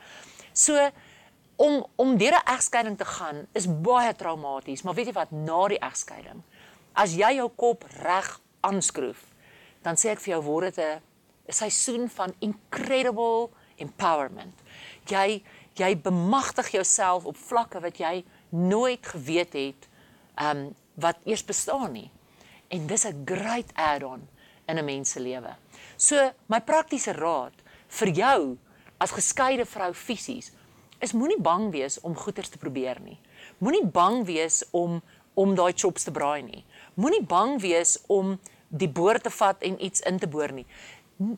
So 0.52 0.90
om 1.56 1.87
om 1.96 2.16
deur 2.16 2.32
'n 2.32 2.50
egskeiding 2.54 2.98
te 2.98 3.04
gaan 3.04 3.46
is 3.52 3.66
baie 3.81 4.16
traumaties, 4.16 4.82
maar 4.82 4.94
weet 4.94 5.06
jy 5.06 5.12
wat 5.12 5.31
na 5.31 5.69
die 5.69 5.78
egskeiding? 5.78 6.42
As 6.92 7.14
jy 7.14 7.34
jou 7.34 7.50
kop 7.56 7.84
reg 8.02 8.40
aanskroef, 8.60 9.25
dan 9.82 9.96
sê 9.96 10.10
ek 10.10 10.20
vir 10.20 10.34
jou 10.34 10.42
word 10.42 10.75
dit 10.75 10.84
'n 10.84 11.52
seisoen 11.52 12.08
van 12.08 12.34
incredible 12.38 13.48
empowerment. 13.76 14.54
Jy 15.04 15.42
jy 15.75 15.96
bemagtig 15.96 16.69
jouself 16.69 17.25
op 17.25 17.37
vlakke 17.37 17.81
wat 17.81 17.98
jy 17.98 18.25
nooit 18.48 19.06
geweet 19.06 19.52
het 19.52 19.88
um 20.37 20.75
wat 20.94 21.16
eers 21.25 21.44
bestaan 21.44 21.92
nie. 21.92 22.10
En 22.69 22.87
dis 22.87 23.04
'n 23.04 23.22
great 23.25 23.70
add-on 23.75 24.28
in 24.66 24.78
'n 24.78 24.84
mens 24.84 25.10
se 25.10 25.20
lewe. 25.20 25.56
So 26.00 26.31
my 26.49 26.62
praktiese 26.64 27.12
raad 27.17 27.56
vir 28.00 28.12
jou 28.17 28.41
as 29.00 29.12
geskeide 29.12 29.67
vrou 29.69 29.93
fisies 29.97 30.52
is 31.00 31.12
moenie 31.17 31.41
bang 31.41 31.69
wees 31.73 31.99
om 32.05 32.17
goeters 32.17 32.52
te 32.52 32.61
probeer 32.61 33.00
nie. 33.05 33.19
Moenie 33.61 33.85
bang 33.85 34.25
wees 34.29 34.62
om 34.73 35.00
om 35.38 35.52
daai 35.56 35.73
chops 35.73 36.05
te 36.05 36.12
braai 36.12 36.43
nie. 36.44 36.64
Moenie 37.00 37.23
bang 37.25 37.55
wees 37.62 37.94
om 38.12 38.35
die 38.69 38.88
boor 38.91 39.20
te 39.23 39.31
vat 39.32 39.62
en 39.64 39.79
iets 39.82 40.02
in 40.08 40.19
te 40.20 40.29
boor 40.29 40.52
nie 40.52 40.67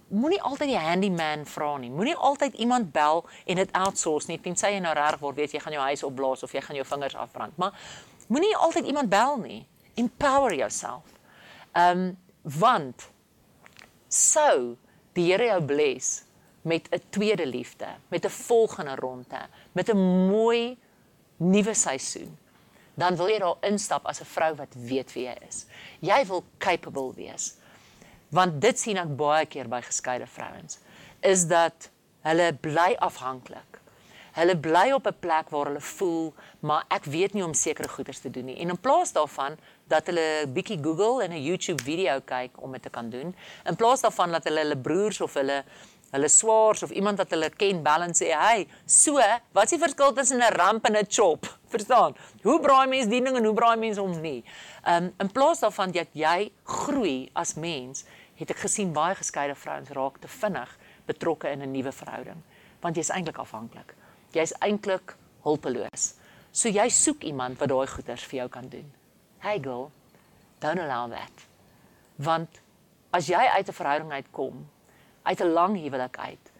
moenie 0.08 0.40
altyd 0.42 0.70
die 0.70 0.78
handyman 0.78 1.44
vra 1.48 1.74
nie. 1.82 1.90
Moenie 1.90 2.14
altyd 2.14 2.54
iemand 2.62 2.92
bel 2.94 3.24
en 3.44 3.58
dit 3.58 3.72
outsource 3.74 4.30
nie. 4.30 4.38
Tensy 4.42 4.70
jy 4.76 4.82
nou 4.82 4.94
reg 4.94 5.18
word, 5.22 5.38
weet 5.40 5.56
jy 5.56 5.62
gaan 5.62 5.76
jou 5.76 5.86
huis 5.88 6.04
opblaas 6.06 6.44
of 6.46 6.54
jy 6.54 6.62
gaan 6.62 6.78
jou 6.78 6.86
vingers 6.86 7.18
afbrand. 7.18 7.56
Maar 7.58 7.74
moenie 8.28 8.54
altyd 8.56 8.86
iemand 8.90 9.10
bel 9.10 9.40
nie. 9.42 9.62
Empower 9.98 10.54
yourself. 10.54 11.18
Ehm 11.72 12.06
um, 12.06 12.12
want 12.42 13.08
sou 14.12 14.76
die 15.16 15.30
Here 15.30 15.44
jou 15.44 15.62
bless 15.64 16.24
met 16.62 16.88
'n 16.90 17.00
tweede 17.10 17.46
liefde, 17.46 17.88
met 18.08 18.24
'n 18.24 18.30
volgende 18.30 18.94
ronde, 18.94 19.48
met 19.72 19.88
'n 19.88 19.96
mooi 20.28 20.78
nuwe 21.36 21.74
seisoen. 21.74 22.38
Dan 22.94 23.16
wil 23.16 23.28
jy 23.28 23.38
daar 23.38 23.56
instap 23.60 24.06
as 24.06 24.20
'n 24.20 24.24
vrou 24.24 24.54
wat 24.54 24.74
weet 24.74 25.12
wie 25.12 25.24
jy 25.24 25.36
is. 25.48 25.66
Jy 26.00 26.26
wil 26.26 26.44
capable 26.58 27.14
wees 27.14 27.56
want 28.32 28.60
dit 28.64 28.78
sien 28.78 28.96
ek 28.96 29.12
baie 29.16 29.46
keer 29.46 29.68
by 29.68 29.82
geskeide 29.84 30.26
vrouens 30.26 30.78
is 31.20 31.44
dat 31.46 31.90
hulle 32.26 32.48
bly 32.64 32.96
afhanklik. 32.98 33.78
Hulle 34.32 34.56
bly 34.56 34.90
op 34.96 35.06
'n 35.06 35.18
plek 35.20 35.50
waar 35.50 35.66
hulle 35.66 35.80
voel, 35.80 36.34
maar 36.60 36.84
ek 36.88 37.04
weet 37.04 37.34
nie 37.34 37.44
om 37.44 37.54
sekere 37.54 37.88
goeders 37.88 38.18
te 38.18 38.30
doen 38.30 38.44
nie. 38.44 38.56
En 38.56 38.68
in 38.68 38.80
plaas 38.80 39.12
daarvan 39.12 39.58
dat 39.92 40.08
hulle 40.10 40.26
'n 40.46 40.52
bietjie 40.52 40.78
Google 40.82 41.24
en 41.24 41.32
'n 41.32 41.42
YouTube 41.42 41.82
video 41.82 42.20
kyk 42.24 42.62
om 42.62 42.72
dit 42.72 42.82
te 42.82 42.90
kan 42.90 43.10
doen, 43.10 43.34
in 43.64 43.76
plaas 43.76 44.00
daarvan 44.00 44.32
dat 44.32 44.44
hulle 44.44 44.60
hulle 44.60 44.76
broers 44.76 45.20
of 45.20 45.34
hulle 45.34 45.64
hulle 46.12 46.28
swaars 46.28 46.82
of 46.82 46.90
iemand 46.90 47.18
wat 47.18 47.30
hulle 47.30 47.48
ken 47.50 47.82
bel 47.82 48.02
en 48.02 48.12
sê, 48.12 48.28
"Hey, 48.36 48.68
so, 48.86 49.14
wat 49.52 49.64
is 49.64 49.70
die 49.70 49.78
verskil 49.78 50.12
tussen 50.12 50.42
'n 50.42 50.52
ramp 50.52 50.84
en 50.84 50.96
'n 50.96 51.06
chop?" 51.08 51.46
Verstaan? 51.74 52.14
Hoe 52.42 52.60
braai 52.60 52.86
mens 52.86 53.06
die 53.06 53.22
ding 53.22 53.36
en 53.36 53.44
hoe 53.44 53.54
braai 53.54 53.76
mens 53.76 53.96
hom 53.96 54.20
nie? 54.20 54.44
Um 54.86 55.12
in 55.18 55.32
plaas 55.32 55.60
daarvan 55.60 55.92
dat 55.92 56.08
jy 56.12 56.52
groei 56.64 57.30
as 57.32 57.54
mens, 57.54 58.04
het 58.34 58.50
ek 58.50 58.58
gesien 58.58 58.92
baie 58.92 59.14
geskeide 59.14 59.54
vrouens 59.54 59.88
raak 59.88 60.18
te 60.18 60.28
vinnig 60.28 60.78
betrokke 61.06 61.50
in 61.50 61.62
'n 61.62 61.72
nuwe 61.72 61.92
verhouding 61.92 62.42
want 62.82 62.96
jy's 62.96 63.10
eintlik 63.14 63.38
afhanklik. 63.38 63.94
Jy's 64.34 64.52
eintlik 64.58 65.14
hulpeloos. 65.44 66.14
So 66.52 66.68
jy 66.68 66.88
soek 66.88 67.24
iemand 67.24 67.58
wat 67.58 67.68
daai 67.68 67.86
goeders 67.86 68.24
vir 68.24 68.42
jou 68.42 68.48
kan 68.48 68.68
doen. 68.68 68.88
Hey 69.42 69.58
girl, 69.58 69.90
don't 70.60 70.78
allow 70.78 71.08
that. 71.10 71.32
Want 72.16 72.60
as 73.10 73.26
jy 73.26 73.42
uit 73.42 73.68
'n 73.68 73.72
verhouding 73.72 74.12
uitkom, 74.12 74.68
uit 75.22 75.40
'n 75.40 75.52
lang 75.52 75.76
huwelik 75.76 76.18
uit 76.18 76.52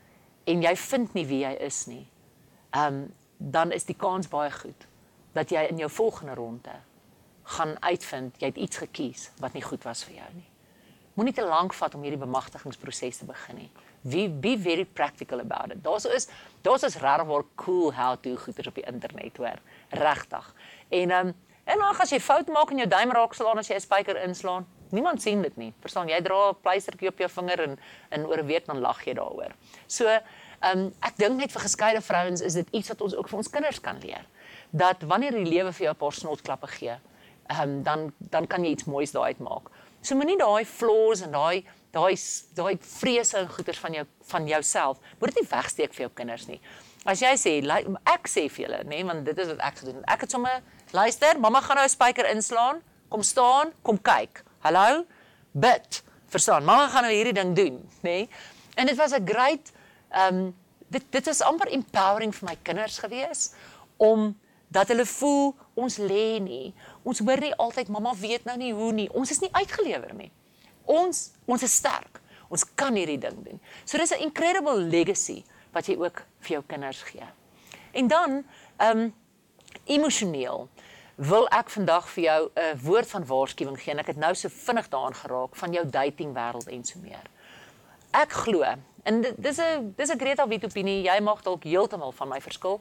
en 0.45 0.63
jy 0.63 0.77
vind 0.77 1.13
nie 1.15 1.27
wie 1.27 1.45
jy 1.45 1.53
is 1.53 1.87
nie, 1.87 2.07
um, 2.71 3.15
dan 3.37 3.71
is 3.73 3.85
die 3.85 3.95
kans 3.95 4.29
baie 4.29 4.51
goed 4.51 4.87
dat 5.33 5.51
jy 5.51 5.63
in 5.71 5.77
jou 5.77 5.91
volgende 5.91 6.35
ronde 6.35 6.75
gaan 7.43 7.77
uitvind 7.83 8.41
jy 8.41 8.47
het 8.47 8.57
iets 8.57 8.77
gekies 8.77 9.31
wat 9.39 9.53
nie 9.53 9.63
goed 9.63 9.85
was 9.85 10.05
vir 10.05 10.15
jou 10.15 10.35
nie 10.35 10.53
moenie 11.15 11.35
te 11.35 11.45
lank 11.45 11.75
vat 11.77 11.95
om 11.95 12.03
hierdie 12.03 12.21
bemagtigingsproses 12.21 13.21
te 13.21 13.29
begin 13.29 13.57
nie. 13.57 13.71
Be 14.03 14.29
be 14.29 14.57
very 14.59 14.85
practical 14.85 15.41
about 15.41 15.71
it. 15.71 15.83
Daar's 15.85 16.05
is 16.05 16.29
daar's 16.63 16.83
is 16.83 16.97
regwaar 16.97 17.45
cool 17.55 17.93
how 17.93 18.17
to 18.17 18.37
goeders 18.37 18.67
op 18.67 18.75
die 18.75 18.87
internet 18.87 19.37
hoor. 19.37 19.59
Regtig. 19.91 20.55
En 20.89 21.11
ehm 21.11 21.27
um, 21.27 21.35
en 21.65 21.79
dan 21.79 22.01
as 22.01 22.11
jy 22.11 22.21
fout 22.21 22.49
maak 22.49 22.71
en 22.71 22.79
jou 22.79 22.89
duim 22.89 23.13
raak 23.13 23.35
slaan 23.35 23.59
as 23.59 23.69
jy 23.69 23.75
'n 23.75 23.81
spyker 23.81 24.17
inslaan, 24.23 24.67
niemand 24.91 25.23
sien 25.23 25.43
dit 25.43 25.57
nie. 25.57 25.73
Verstaan, 25.81 26.09
jy 26.09 26.21
dra 26.23 26.51
'n 26.51 26.61
pleistertjie 26.63 27.09
op 27.09 27.19
jou 27.19 27.29
vinger 27.29 27.61
en 27.61 27.79
in 28.11 28.27
oor 28.27 28.39
'n 28.39 28.47
week 28.47 28.67
dan 28.67 28.81
lag 28.81 29.05
jy 29.05 29.15
daaroor. 29.15 29.53
So, 29.87 30.07
ehm 30.07 30.79
um, 30.79 30.95
ek 31.01 31.17
dink 31.17 31.41
net 31.41 31.53
vir 31.53 31.61
geskeide 31.61 32.01
vrouens 32.01 32.41
is 32.41 32.55
dit 32.55 32.69
iets 32.71 32.89
wat 32.89 33.01
ons 33.01 33.15
ook 33.15 33.29
vir 33.29 33.39
ons 33.39 33.51
kinders 33.51 33.81
kan 33.81 33.99
leer. 34.01 34.25
Dat 34.71 35.03
wanneer 35.03 35.33
die 35.33 35.47
lewe 35.47 35.73
vir 35.73 35.85
jou 35.85 35.95
'n 35.95 35.97
paar 35.97 36.13
snotklappe 36.13 36.67
gee, 36.67 36.97
ehm 37.49 37.61
um, 37.61 37.83
dan 37.83 38.13
dan 38.19 38.47
kan 38.47 38.65
jy 38.65 38.71
iets 38.71 38.85
moois 38.85 39.13
daaruit 39.13 39.39
maak. 39.39 39.71
So 40.01 40.15
moenie 40.15 40.39
daai 40.39 40.65
flaws 40.65 41.21
en 41.21 41.31
daai 41.31 41.65
daai 41.93 42.17
daai 42.55 42.79
vrese 42.81 43.39
en 43.39 43.49
goeters 43.49 43.79
van 43.79 43.93
jou 43.93 44.07
van 44.31 44.47
jouself 44.47 44.99
moet 45.21 45.35
dit 45.35 45.43
nie 45.43 45.49
wegsteek 45.51 45.95
vir 45.95 46.07
jou 46.07 46.11
kinders 46.15 46.47
nie. 46.47 46.61
As 47.05 47.21
jy 47.21 47.33
sê, 47.35 47.53
ek 48.07 48.29
sê 48.31 48.49
vir 48.49 48.65
julle, 48.65 48.85
nê, 48.85 48.89
nee, 49.01 49.05
want 49.05 49.25
dit 49.27 49.39
is 49.39 49.49
wat 49.49 49.59
ek 49.59 49.81
gedoen 49.81 49.97
het. 49.97 50.05
Ek 50.07 50.21
het 50.21 50.31
sommer 50.31 50.61
luister, 50.93 51.41
mamma 51.41 51.61
gaan 51.61 51.77
nou 51.77 51.87
'n 51.87 51.89
spyker 51.89 52.31
inslaan. 52.31 52.83
Kom 53.09 53.23
staan, 53.23 53.73
kom 53.83 54.01
kyk. 54.03 54.45
Hallo? 54.59 55.05
Bid. 55.53 56.03
Verstaan? 56.27 56.65
Mamma 56.65 56.89
gaan 56.89 57.03
nou 57.03 57.13
hierdie 57.13 57.33
ding 57.33 57.57
doen, 57.57 57.89
nê? 58.01 58.03
Nee? 58.03 58.29
En 58.75 58.87
dit 58.87 58.97
was 58.97 59.13
'n 59.13 59.27
great 59.27 59.73
ehm 60.09 60.35
um, 60.35 60.55
dit 60.89 61.03
dit 61.11 61.25
was 61.25 61.41
amper 61.41 61.69
empowering 61.69 62.35
vir 62.35 62.49
my 62.49 62.57
kinders 62.63 62.99
gewees 62.99 63.53
om 63.97 64.39
dat 64.69 64.89
hulle 64.89 65.07
voel 65.07 65.55
ons 65.75 65.97
lê 65.97 66.41
nie. 66.41 66.75
Ons 67.03 67.19
hoor 67.19 67.41
nie 67.41 67.55
altyd 67.55 67.89
mamma 67.89 68.15
weet 68.17 68.45
nou 68.45 68.57
nie 68.57 68.73
hoe 68.73 68.93
nie. 68.93 69.09
Ons 69.13 69.31
is 69.31 69.41
nie 69.41 69.53
uitgelewer 69.53 70.15
nie. 70.15 70.31
Ons 70.85 71.31
ons 71.45 71.63
is 71.63 71.75
sterk. 71.75 72.21
Ons 72.49 72.65
kan 72.75 72.95
hierdie 72.95 73.19
ding 73.19 73.45
doen. 73.45 73.61
So 73.85 73.99
dis 73.99 74.13
'n 74.13 74.21
incredible 74.29 74.77
legacy 74.77 75.45
wat 75.73 75.87
jy 75.87 75.97
ook 75.97 76.25
vir 76.41 76.51
jou 76.51 76.63
kinders 76.67 77.03
gee. 77.03 77.29
En 77.93 78.09
dan 78.09 78.45
ehm 78.77 78.99
um, 78.99 79.15
emosioneel 79.85 80.69
wil 81.17 81.47
ek 81.53 81.71
vandag 81.71 82.09
vir 82.09 82.25
jou 82.25 82.51
'n 82.57 82.79
woord 82.83 83.09
van 83.09 83.27
waarskuwing 83.27 83.79
gee 83.81 83.93
en 83.93 83.99
ek 83.99 84.07
het 84.07 84.17
nou 84.17 84.35
so 84.35 84.49
vinnig 84.49 84.89
daaraan 84.89 85.15
geraak 85.15 85.57
van 85.57 85.73
jou 85.73 85.91
dating 85.91 86.35
wêreld 86.35 86.69
en 86.69 86.85
so 86.85 86.99
meer. 86.99 87.27
Ek 88.11 88.33
glo 88.33 88.63
en 89.03 89.21
dis 89.37 89.59
'n 89.59 89.95
dis 89.97 90.11
'n 90.11 90.19
Greta 90.19 90.49
Wit 90.49 90.65
opinie, 90.65 91.03
jy 91.03 91.21
mag 91.21 91.43
dalk 91.43 91.65
heeltemal 91.65 92.13
van 92.13 92.29
my 92.29 92.41
verskil. 92.41 92.81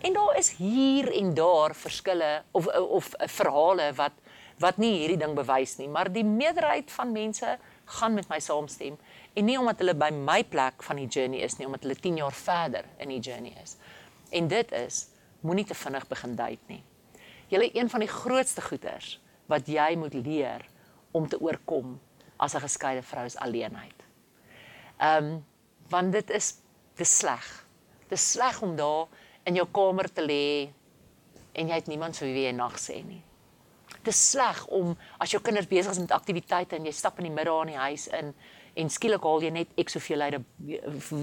En 0.00 0.12
daar 0.12 0.38
is 0.38 0.50
hier 0.56 1.12
en 1.12 1.34
daar 1.34 1.74
verskille 1.74 2.42
of 2.50 2.66
of, 2.66 3.10
verhale 3.18 3.92
wat 3.94 4.12
wat 4.58 4.76
nie 4.76 4.98
hierdie 4.98 5.16
ding 5.16 5.34
bewys 5.34 5.76
nie, 5.76 5.88
maar 5.88 6.12
die 6.12 6.24
meerderheid 6.24 6.90
van 6.90 7.12
mense 7.12 7.58
gaan 7.84 8.14
met 8.14 8.28
my 8.28 8.38
saamstem 8.40 8.98
en 9.32 9.44
nie 9.44 9.58
omdat 9.58 9.78
hulle 9.78 9.94
by 9.94 10.10
my 10.10 10.44
plek 10.44 10.82
van 10.82 10.96
die 10.96 11.06
journey 11.06 11.40
is 11.40 11.56
nie, 11.56 11.66
omdat 11.66 11.82
hulle 11.82 11.94
10 11.94 12.16
jaar 12.16 12.32
verder 12.32 12.84
in 12.98 13.08
die 13.08 13.20
journey 13.20 13.54
is. 13.62 13.76
En 14.30 14.48
dit 14.48 14.72
is 14.72 15.06
moenie 15.40 15.64
te 15.64 15.74
vinnig 15.74 16.06
begin 16.08 16.36
date 16.36 16.66
nie. 16.66 16.82
Julle 17.50 17.70
een 17.74 17.90
van 17.90 18.00
die 18.00 18.10
grootste 18.10 18.62
goeters 18.62 19.18
wat 19.50 19.68
jy 19.68 19.96
moet 19.98 20.14
leer 20.14 20.66
om 21.12 21.26
te 21.28 21.40
oorkom 21.40 21.98
as 22.38 22.54
'n 22.54 22.60
geskeide 22.60 23.02
vrou 23.02 23.24
is 23.24 23.36
alleenheid. 23.36 24.04
Ehm 24.98 25.24
um, 25.24 25.44
want 25.88 26.12
dit 26.12 26.30
is 26.30 26.54
te 26.94 27.04
sleg. 27.04 27.66
Dit 28.08 28.18
is 28.18 28.30
sleg 28.30 28.62
om 28.62 28.76
daar 28.76 29.06
in 29.44 29.54
jou 29.54 29.66
kamer 29.72 30.12
te 30.12 30.22
lê 30.22 30.70
en 31.52 31.68
jy 31.68 31.74
het 31.74 31.86
niemand 31.86 32.16
vir 32.16 32.28
wie 32.28 32.46
jy 32.46 32.52
nag 32.52 32.78
sê 32.78 33.00
nie. 33.04 33.22
Dit 34.02 34.12
is 34.14 34.30
sleg 34.30 34.66
om 34.66 34.96
as 35.18 35.30
jou 35.30 35.42
kinders 35.42 35.68
besig 35.68 35.92
is 35.92 35.98
met 35.98 36.12
aktiwiteite 36.12 36.76
en 36.76 36.84
jy 36.84 36.92
stap 36.92 37.18
in 37.18 37.28
die 37.28 37.34
middag 37.34 37.62
in 37.66 37.72
die 37.74 37.76
huis 37.76 38.06
in 38.06 38.34
en 38.74 38.90
skielik 38.90 39.24
haal 39.26 39.42
jy 39.42 39.50
net 39.50 39.72
ek 39.80 39.90
soveel 39.90 40.20
uit 40.20 40.36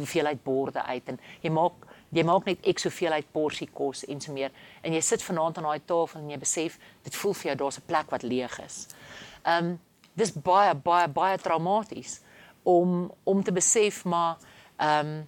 veel 0.05 0.25
uit 0.25 0.43
borde 0.43 0.83
uit 0.83 1.09
en 1.09 1.19
jy 1.41 1.49
maak 1.49 1.87
jy 2.15 2.23
maak 2.23 2.45
net 2.47 2.63
ek 2.67 2.79
soveel 2.79 3.17
uit 3.17 3.31
porsie 3.35 3.67
kos 3.73 4.05
en 4.07 4.21
so 4.23 4.33
meer 4.33 4.51
en 4.81 4.93
jy 4.95 5.01
sit 5.03 5.23
vanaand 5.23 5.59
aan 5.59 5.67
daai 5.69 5.83
tafel 5.85 6.21
en 6.21 6.29
jy 6.31 6.39
besef 6.39 6.77
dit 7.03 7.15
voel 7.21 7.33
vir 7.33 7.49
jou 7.51 7.55
daar's 7.63 7.79
'n 7.79 7.87
plek 7.87 8.11
wat 8.11 8.23
leeg 8.23 8.59
is. 8.65 8.87
Um 9.45 9.79
dis 10.15 10.31
baie 10.31 10.73
baie 10.75 11.07
baie 11.07 11.37
traumaties 11.37 12.21
om 12.63 13.11
om 13.23 13.43
te 13.43 13.51
besef 13.51 14.05
maar 14.05 14.37
um 14.79 15.27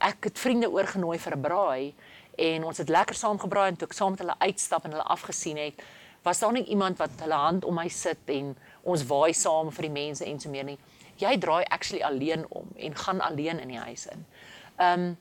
ek 0.00 0.24
het 0.24 0.38
vriende 0.38 0.70
oorgenooi 0.70 1.18
vir 1.18 1.36
'n 1.36 1.42
braai 1.42 1.94
en 2.38 2.64
ons 2.64 2.78
het 2.78 2.88
lekker 2.88 3.14
saam 3.14 3.38
gebraai 3.38 3.68
en 3.68 3.76
toe 3.76 3.88
ek 3.88 3.92
saam 3.92 4.10
met 4.10 4.20
hulle 4.20 4.38
uitstap 4.38 4.84
en 4.84 4.90
hulle 4.90 5.10
afgesien 5.16 5.56
het 5.56 5.82
was 6.22 6.38
daar 6.38 6.52
nie 6.52 6.64
iemand 6.64 6.98
wat 6.98 7.10
hulle 7.20 7.34
hand 7.34 7.64
om 7.64 7.74
my 7.74 7.88
sit 7.88 8.18
en 8.26 8.56
ons 8.82 9.06
waai 9.06 9.32
saam 9.32 9.70
vir 9.70 9.82
die 9.82 9.90
mense 9.90 10.24
en 10.24 10.40
so 10.40 10.50
meer 10.50 10.64
nie 10.64 10.78
jy 11.16 11.38
draai 11.38 11.64
actually 11.64 12.02
alleen 12.02 12.46
om 12.50 12.68
en 12.76 12.96
gaan 12.96 13.20
alleen 13.20 13.58
in 13.60 13.68
die 13.68 13.78
huis 13.78 14.06
in. 14.06 14.26
Um 14.78 15.16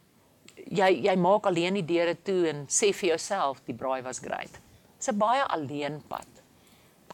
jy 0.68 0.90
jy 1.06 1.16
maak 1.16 1.46
alleen 1.46 1.80
die 1.80 1.86
deure 1.86 2.16
toe 2.24 2.48
en 2.50 2.66
sê 2.68 2.92
vir 2.94 3.14
jouself 3.14 3.62
die 3.66 3.76
braai 3.78 4.02
was 4.04 4.20
great. 4.20 4.60
Dit's 4.98 5.10
'n 5.10 5.18
baie 5.18 5.44
alleen 5.44 6.02
pad. 6.08 6.28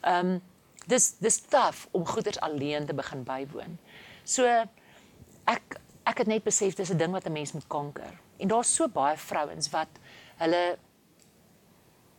Um 0.04 0.42
dis 0.88 1.18
dis 1.20 1.39
taaf 1.39 1.88
om 1.92 2.06
goeders 2.06 2.39
alleen 2.39 2.86
te 2.86 2.94
begin 2.94 3.24
bywoon. 3.24 3.77
So 4.24 4.46
ek 5.46 5.80
ek 6.08 6.18
het 6.18 6.27
net 6.27 6.44
besef 6.44 6.75
dis 6.75 6.92
'n 6.92 6.98
ding 6.98 7.12
wat 7.12 7.25
'n 7.25 7.32
mens 7.32 7.51
moet 7.54 7.68
kanker. 7.68 8.13
En 8.38 8.48
daar's 8.48 8.75
so 8.75 8.88
baie 8.88 9.18
vrouens 9.18 9.70
wat 9.70 9.89
hulle 10.38 10.77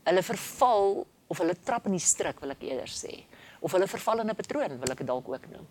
hulle 0.05 0.23
verval 0.23 1.07
of 1.27 1.39
hulle 1.39 1.55
trap 1.65 1.87
in 1.87 1.93
die 1.93 2.01
struik 2.01 2.41
wil 2.41 2.51
ek 2.51 2.63
eerder 2.63 2.89
sê 2.89 3.25
of 3.61 3.73
hulle 3.73 3.87
verval 3.87 4.21
in 4.21 4.31
'n 4.31 4.35
patroon 4.35 4.79
wil 4.81 4.93
ek 4.93 4.99
dit 4.99 5.07
dalk 5.07 5.29
ook 5.29 5.47
noem 5.53 5.67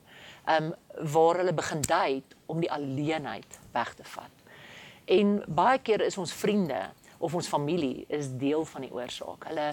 um 0.56 0.74
waar 1.14 1.38
hulle 1.42 1.54
begin 1.54 1.82
date 1.82 2.36
om 2.46 2.60
die 2.60 2.72
alleenheid 2.72 3.60
weg 3.74 3.94
te 3.94 4.04
vat. 4.04 4.37
En 5.08 5.38
baie 5.48 5.80
keer 5.80 6.04
is 6.06 6.18
ons 6.18 6.34
vriende 6.34 6.82
of 7.18 7.34
ons 7.34 7.48
familie 7.48 8.06
is 8.14 8.30
deel 8.38 8.66
van 8.66 8.86
die 8.86 8.92
oorsaak. 8.94 9.48
Hulle 9.52 9.72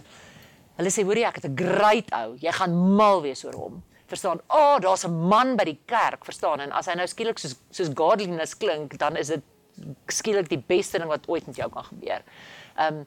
hulle 0.75 0.91
sê 0.91 1.05
hoorie 1.07 1.27
ek 1.27 1.37
het 1.39 1.45
'n 1.47 1.57
great 1.57 2.11
ou, 2.13 2.37
jy 2.39 2.53
gaan 2.53 2.75
mal 2.97 3.23
wees 3.23 3.45
oor 3.45 3.55
hom. 3.55 3.83
Verstaan? 4.07 4.41
O, 4.49 4.59
oh, 4.59 4.81
daar's 4.81 5.05
'n 5.05 5.29
man 5.29 5.57
by 5.57 5.65
die 5.65 5.81
kerk, 5.87 6.25
verstaan? 6.25 6.61
En 6.61 6.73
as 6.73 6.87
hy 6.87 6.95
nou 6.95 7.07
skielik 7.07 7.39
soos 7.39 7.55
soos 7.71 7.91
godliness 7.95 8.57
klink, 8.57 8.99
dan 8.99 9.17
is 9.17 9.29
dit 9.29 9.43
skielik 10.07 10.49
die 10.49 10.59
beste 10.67 10.99
ding 10.99 11.09
wat 11.09 11.29
ooit 11.29 11.47
met 11.47 11.57
jou 11.57 11.71
kan 11.71 11.85
gebeur. 11.85 12.23
Um 12.79 13.07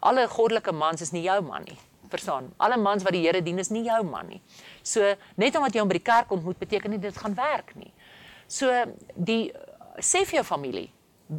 alle 0.00 0.28
goddelike 0.28 0.72
mans 0.72 1.00
is 1.00 1.10
nie 1.10 1.22
jou 1.22 1.42
man 1.42 1.62
nie 1.64 1.78
verstaan. 2.08 2.52
Alle 2.56 2.76
mans 2.76 3.02
wat 3.02 3.12
die 3.12 3.24
Here 3.26 3.42
dien 3.42 3.58
is 3.58 3.70
nie 3.70 3.84
jou 3.86 4.02
man 4.06 4.28
nie. 4.32 4.40
So 4.82 5.14
net 5.36 5.56
omdat 5.56 5.74
jy 5.74 5.82
hom 5.82 5.90
by 5.90 5.98
die 5.98 6.06
kerk 6.06 6.32
ontmoet 6.34 6.60
beteken 6.60 6.94
nie 6.94 7.02
dit 7.02 7.16
gaan 7.16 7.34
werk 7.38 7.74
nie. 7.78 7.90
So 8.48 8.72
die 9.14 9.52
sê 10.00 10.24
vir 10.24 10.40
jou 10.40 10.46
familie, 10.46 10.88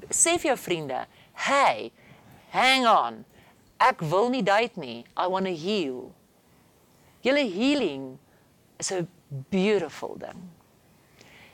sê 0.09 0.37
vir 0.37 0.55
jou 0.55 0.57
vriende, 0.57 1.05
"Hey, 1.33 1.91
hang 2.51 2.85
on. 2.85 3.25
Ek 3.79 4.01
wil 4.01 4.29
nie 4.29 4.43
date 4.43 4.77
nie. 4.77 5.05
I 5.17 5.27
want 5.27 5.45
to 5.45 5.55
heal." 5.55 6.11
Julle 7.23 7.51
healing 7.51 8.19
is 8.77 8.91
'n 8.91 9.07
beautiful 9.49 10.15
ding. 10.17 10.51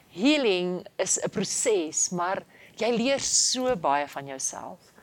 Healing 0.10 0.86
is 0.98 1.18
'n 1.18 1.30
proses, 1.30 2.10
maar 2.10 2.44
jy 2.77 2.92
leer 2.92 3.20
so 3.20 3.75
baie 3.75 4.08
van 4.08 4.25
jouself 4.25 4.94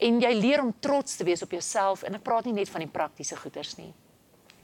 en 0.00 0.20
jy 0.20 0.32
leer 0.32 0.62
om 0.62 0.72
trots 0.80 1.16
te 1.16 1.24
wees 1.24 1.42
op 1.42 1.50
jouself 1.50 2.02
en 2.02 2.16
ek 2.16 2.24
praat 2.24 2.48
nie 2.48 2.56
net 2.56 2.70
van 2.72 2.80
die 2.80 2.90
praktiese 2.92 3.36
goeders 3.36 3.76
nie. 3.76 3.92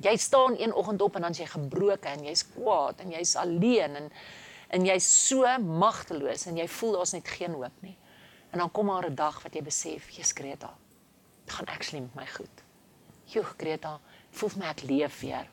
Jy 0.04 0.16
staan 0.20 0.56
een 0.61 0.75
oggend 0.76 1.02
op 1.02 1.16
en 1.16 1.23
dan 1.23 1.37
jy 1.37 1.46
gebroken 1.46 2.11
en 2.11 2.25
jy's 2.25 2.44
kwaad 2.54 3.00
en 3.04 3.14
jy's 3.16 3.37
alleen 3.40 3.96
en 4.02 4.11
en 4.75 4.82
jy's 4.82 5.06
so 5.28 5.46
magteloos 5.62 6.49
en 6.50 6.56
jy 6.58 6.64
voel 6.68 6.96
daar's 6.96 7.12
net 7.14 7.28
geen 7.28 7.52
hoop 7.54 7.85
nie. 7.87 7.94
En 8.56 8.62
dan 8.64 8.72
kom 8.72 8.88
maar 8.88 9.04
'n 9.04 9.14
dag 9.14 9.42
wat 9.42 9.54
jy 9.54 9.62
besef, 9.62 10.08
jy's 10.16 10.32
Greta. 10.32 10.72
Dit 11.44 11.54
gaan 11.54 11.68
actually 11.68 12.00
met 12.00 12.14
my 12.14 12.26
goed. 12.26 12.62
Joe 13.25 13.44
Greta, 13.44 14.00
voel 14.30 14.50
my 14.56 14.66
ek 14.72 14.82
leef 14.82 15.20
weer. 15.20 15.50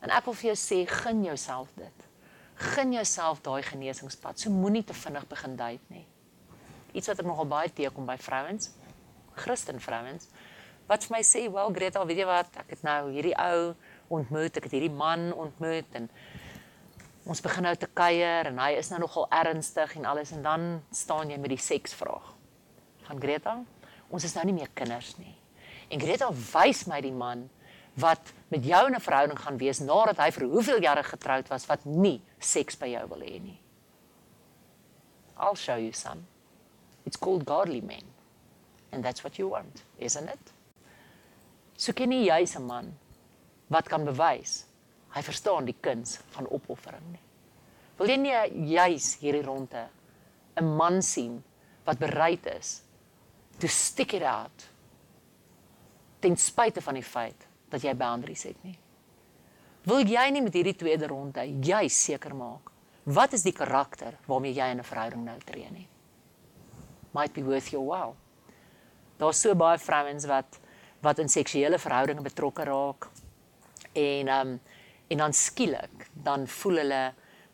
En 0.00 0.10
ek 0.10 0.24
wil 0.24 0.34
vir 0.34 0.54
jou 0.54 0.56
sê, 0.56 0.84
gun 0.90 1.24
jouself 1.24 1.68
dit. 1.74 2.08
Gun 2.54 2.92
jouself 2.92 3.40
daai 3.40 3.62
genesingspad. 3.62 4.40
So 4.40 4.50
moenie 4.50 4.84
te 4.84 4.94
vinnig 4.94 5.26
begin 5.26 5.56
date 5.56 5.82
nie 5.86 6.06
iets 6.94 7.10
wat 7.10 7.20
ek 7.20 7.28
nogal 7.28 7.48
baie 7.50 7.70
teekom 7.74 8.06
by 8.06 8.16
vrouens, 8.22 8.70
Christen 9.34 9.80
vrouens, 9.82 10.28
wat 10.86 11.04
vir 11.04 11.16
my 11.16 11.22
sê, 11.26 11.50
"Wel 11.50 11.72
Greta, 11.74 12.06
weet 12.06 12.18
jy 12.18 12.26
wat, 12.26 12.56
ek 12.56 12.70
het 12.70 12.82
nou 12.82 13.10
hierdie 13.10 13.34
ou 13.36 13.74
ontmoet, 14.08 14.56
ek 14.56 14.64
het 14.64 14.72
hierdie 14.72 14.94
man 14.94 15.32
ontmoet 15.32 15.86
en 15.92 16.10
ons 17.26 17.40
begin 17.40 17.62
nou 17.62 17.74
te 17.76 17.86
kuier 17.86 18.46
en 18.46 18.58
hy 18.58 18.70
is 18.78 18.90
nou 18.90 19.00
nogal 19.00 19.26
ernstig 19.30 19.96
en 19.96 20.04
alles 20.04 20.32
en 20.32 20.42
dan 20.42 20.82
staan 20.90 21.30
jy 21.30 21.38
met 21.38 21.50
die 21.50 21.60
seksvraag." 21.60 22.32
Van 23.08 23.20
Greta, 23.20 23.64
ons 24.10 24.24
is 24.24 24.34
nou 24.34 24.44
nie 24.44 24.54
meer 24.54 24.70
kinders 24.74 25.16
nie. 25.18 25.34
En 25.90 26.00
Greta 26.00 26.30
wys 26.32 26.86
my 26.86 27.00
die 27.00 27.12
man 27.12 27.48
wat 27.94 28.32
met 28.50 28.64
jou 28.64 28.90
'n 28.90 29.00
verhouding 29.00 29.38
gaan 29.38 29.58
wees 29.58 29.78
nadat 29.78 30.18
hy 30.18 30.30
vir 30.30 30.48
hoeveel 30.48 30.80
jare 30.82 31.02
getroud 31.02 31.48
was 31.48 31.66
wat 31.66 31.84
nie 31.84 32.22
seks 32.38 32.76
by 32.76 32.86
jou 32.86 33.08
wil 33.08 33.20
hê 33.20 33.40
nie. 33.40 33.60
I'll 35.38 35.56
show 35.56 35.76
you 35.76 35.92
some. 35.92 36.26
It's 37.04 37.16
called 37.16 37.44
godly 37.44 37.80
men. 37.80 38.02
And 38.92 39.04
that's 39.04 39.22
what 39.22 39.36
you 39.36 39.48
want, 39.48 39.82
isn't 39.98 40.28
it? 40.28 40.52
So 41.76 41.92
ken 41.92 42.12
jy 42.12 42.26
jy's 42.26 42.56
'n 42.56 42.66
man 42.66 42.98
wat 43.68 43.88
kan 43.88 44.04
bewys 44.04 44.64
hy 45.14 45.22
verstaan 45.22 45.68
die 45.68 45.76
kuns 45.80 46.18
van 46.34 46.48
opoffering 46.50 47.06
nie. 47.12 47.22
Wil 47.98 48.10
jy 48.10 48.16
nie 48.18 48.34
jy's 48.74 49.14
hierdie 49.22 49.44
ronde 49.46 49.88
'n 50.56 50.76
man 50.76 51.02
sien 51.02 51.42
wat 51.84 51.98
bereid 51.98 52.46
is 52.46 52.82
to 53.58 53.68
stick 53.68 54.14
it 54.14 54.22
out 54.22 54.68
ten 56.20 56.36
spyte 56.36 56.80
van 56.80 56.94
die 56.94 57.02
feit 57.02 57.46
dat 57.70 57.82
jy 57.82 57.94
boundaries 57.94 58.42
het 58.42 58.64
nie. 58.64 58.78
Wil 59.84 60.06
jy 60.06 60.30
nie 60.30 60.42
met 60.42 60.54
hierdie 60.54 60.76
tweede 60.76 61.06
ronde 61.06 61.44
jy 61.44 61.88
seker 61.88 62.34
maak 62.34 62.70
wat 63.04 63.32
is 63.32 63.42
die 63.42 63.52
karakter 63.52 64.18
waarmee 64.26 64.54
jy 64.54 64.70
in 64.70 64.78
'n 64.78 64.84
verhouding 64.84 65.24
nou 65.24 65.38
tree 65.38 65.70
nie? 65.70 65.88
might 67.14 67.32
be 67.32 67.42
worth 67.42 67.72
your 67.72 67.86
while. 67.86 68.16
Daar's 69.18 69.40
so 69.40 69.54
baie 69.54 69.78
vrouens 69.78 70.26
wat 70.26 70.60
wat 71.04 71.18
in 71.20 71.28
seksuele 71.28 71.78
verhoudinge 71.78 72.22
betrokke 72.24 72.64
raak 72.64 73.10
en 73.92 74.28
um 74.32 74.54
en 75.08 75.18
dan 75.18 75.32
skielik 75.32 76.08
dan 76.12 76.48
voel 76.48 76.76
hulle 76.76 77.04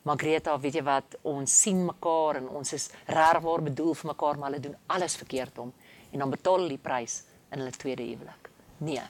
Maar 0.01 0.17
Greta, 0.17 0.55
weet 0.59 0.79
jy 0.79 0.81
wat, 0.81 1.15
ons 1.29 1.55
sien 1.63 1.83
mekaar 1.85 2.39
en 2.39 2.47
ons 2.57 2.73
is 2.73 2.87
regwaar 3.05 3.61
bedoel 3.67 3.93
vir 3.99 4.09
mekaar, 4.09 4.39
maar 4.39 4.49
hulle 4.49 4.63
doen 4.63 4.77
alles 4.95 5.15
verkeerd 5.19 5.59
om 5.61 5.73
en 6.11 6.23
dan 6.23 6.33
betaal 6.33 6.57
hulle 6.57 6.73
die 6.73 6.81
prys 6.81 7.19
in 7.51 7.61
hulle 7.61 7.75
tweede 7.75 8.07
huwelik. 8.07 8.49
Nee, 8.81 9.03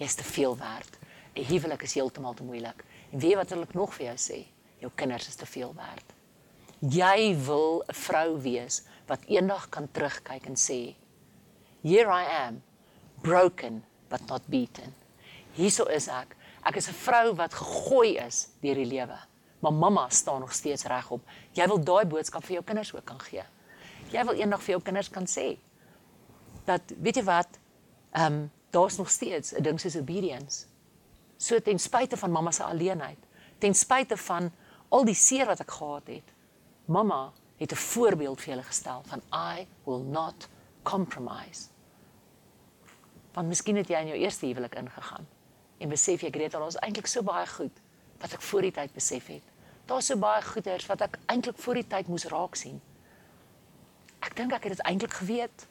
jy's 0.00 0.18
te 0.18 0.26
veel 0.26 0.56
werd. 0.58 0.98
'n 1.34 1.44
Huwelik 1.50 1.82
is 1.82 1.94
heeltemal 1.94 2.34
te 2.34 2.42
moeilik. 2.42 2.84
En 3.12 3.18
weet 3.18 3.34
wat 3.34 3.52
ek 3.52 3.74
nog 3.74 3.94
vir 3.94 4.06
jou 4.06 4.16
sê? 4.16 4.44
Jou 4.78 4.90
kinders 4.94 5.28
is 5.28 5.36
te 5.36 5.46
veel 5.46 5.74
werd. 5.74 6.04
Jy 6.80 7.36
wil 7.46 7.84
'n 7.88 7.94
vrou 7.94 8.40
wees 8.42 8.82
wat 9.06 9.24
eendag 9.26 9.68
kan 9.68 9.88
terugkyk 9.92 10.46
en 10.46 10.56
sê, 10.56 10.94
"Here 11.82 12.10
I 12.10 12.24
am, 12.46 12.62
broken 13.22 13.84
but 14.08 14.26
not 14.26 14.42
beaten." 14.46 14.94
Hierso 15.52 15.84
is 15.84 16.08
ek. 16.08 16.36
Ek 16.64 16.76
is 16.76 16.88
'n 16.88 16.92
vrou 16.92 17.34
wat 17.34 17.54
gegooi 17.54 18.16
is 18.16 18.48
deur 18.60 18.74
die 18.74 18.86
lewe 18.86 19.18
maar 19.64 19.72
mamma 19.72 20.08
staan 20.08 20.40
nog 20.40 20.52
steeds 20.52 20.84
regop. 20.84 21.22
Jy 21.56 21.66
wil 21.66 21.80
daai 21.80 22.04
boodskap 22.04 22.44
vir 22.44 22.58
jou 22.58 22.64
kinders 22.68 22.90
ook 22.94 23.04
kan 23.08 23.20
gee. 23.24 23.44
Jy 24.12 24.24
wil 24.28 24.36
eendag 24.36 24.60
vir 24.62 24.74
jou 24.74 24.82
kinders 24.84 25.08
kan 25.10 25.24
sê 25.30 25.54
dat 26.68 26.92
weet 27.00 27.20
jy 27.20 27.24
wat? 27.24 27.58
Ehm 28.12 28.26
um, 28.26 28.50
daar's 28.74 28.96
nog 28.98 29.10
steeds 29.10 29.54
'n 29.54 29.62
ding 29.62 29.80
soos 29.80 29.96
obedience. 29.96 30.66
So 31.36 31.60
ten 31.60 31.78
spyte 31.78 32.16
van 32.16 32.30
mamma 32.30 32.50
se 32.50 32.64
alleenheid, 32.64 33.18
ten 33.58 33.74
spyte 33.74 34.16
van 34.16 34.52
al 34.88 35.04
die 35.04 35.14
seer 35.14 35.46
wat 35.46 35.60
ek 35.60 35.70
gehad 35.70 36.06
het, 36.06 36.32
mamma 36.84 37.32
het 37.56 37.72
'n 37.72 37.76
voorbeeld 37.76 38.40
vir 38.40 38.48
julle 38.54 38.66
gestel 38.66 39.02
van 39.06 39.22
I 39.32 39.66
will 39.84 40.02
not 40.02 40.48
compromise. 40.82 41.68
Want 43.32 43.48
miskien 43.48 43.76
het 43.76 43.88
jy 43.88 44.00
in 44.00 44.06
jou 44.06 44.18
eerste 44.18 44.46
huwelik 44.46 44.74
ingegaan 44.74 45.26
en 45.84 45.92
besef 45.92 46.24
jy 46.24 46.32
Greta, 46.32 46.62
is 46.66 46.80
eintlik 46.80 47.08
so 47.10 47.22
baie 47.26 47.46
goed 47.50 47.82
wat 48.22 48.32
ek 48.32 48.44
voor 48.48 48.64
die 48.64 48.72
tyd 48.72 48.92
besef 48.96 49.28
het. 49.28 49.52
Daar's 49.84 50.08
so 50.08 50.16
baie 50.16 50.40
goeders 50.42 50.86
wat 50.88 51.04
ek 51.04 51.18
eintlik 51.28 51.58
voor 51.60 51.80
die 51.80 51.86
tyd 51.92 52.08
moes 52.08 52.24
raak 52.32 52.56
sien. 52.56 52.80
Ek 54.24 54.32
dink 54.38 54.54
ek 54.56 54.64
het 54.64 54.78
dit 54.78 54.84
eintlik 54.88 55.12
geweet. 55.20 55.66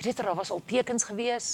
Greta, 0.00 0.24
daar 0.24 0.38
was 0.38 0.52
al 0.54 0.62
tekens 0.64 1.04
gewees. 1.04 1.50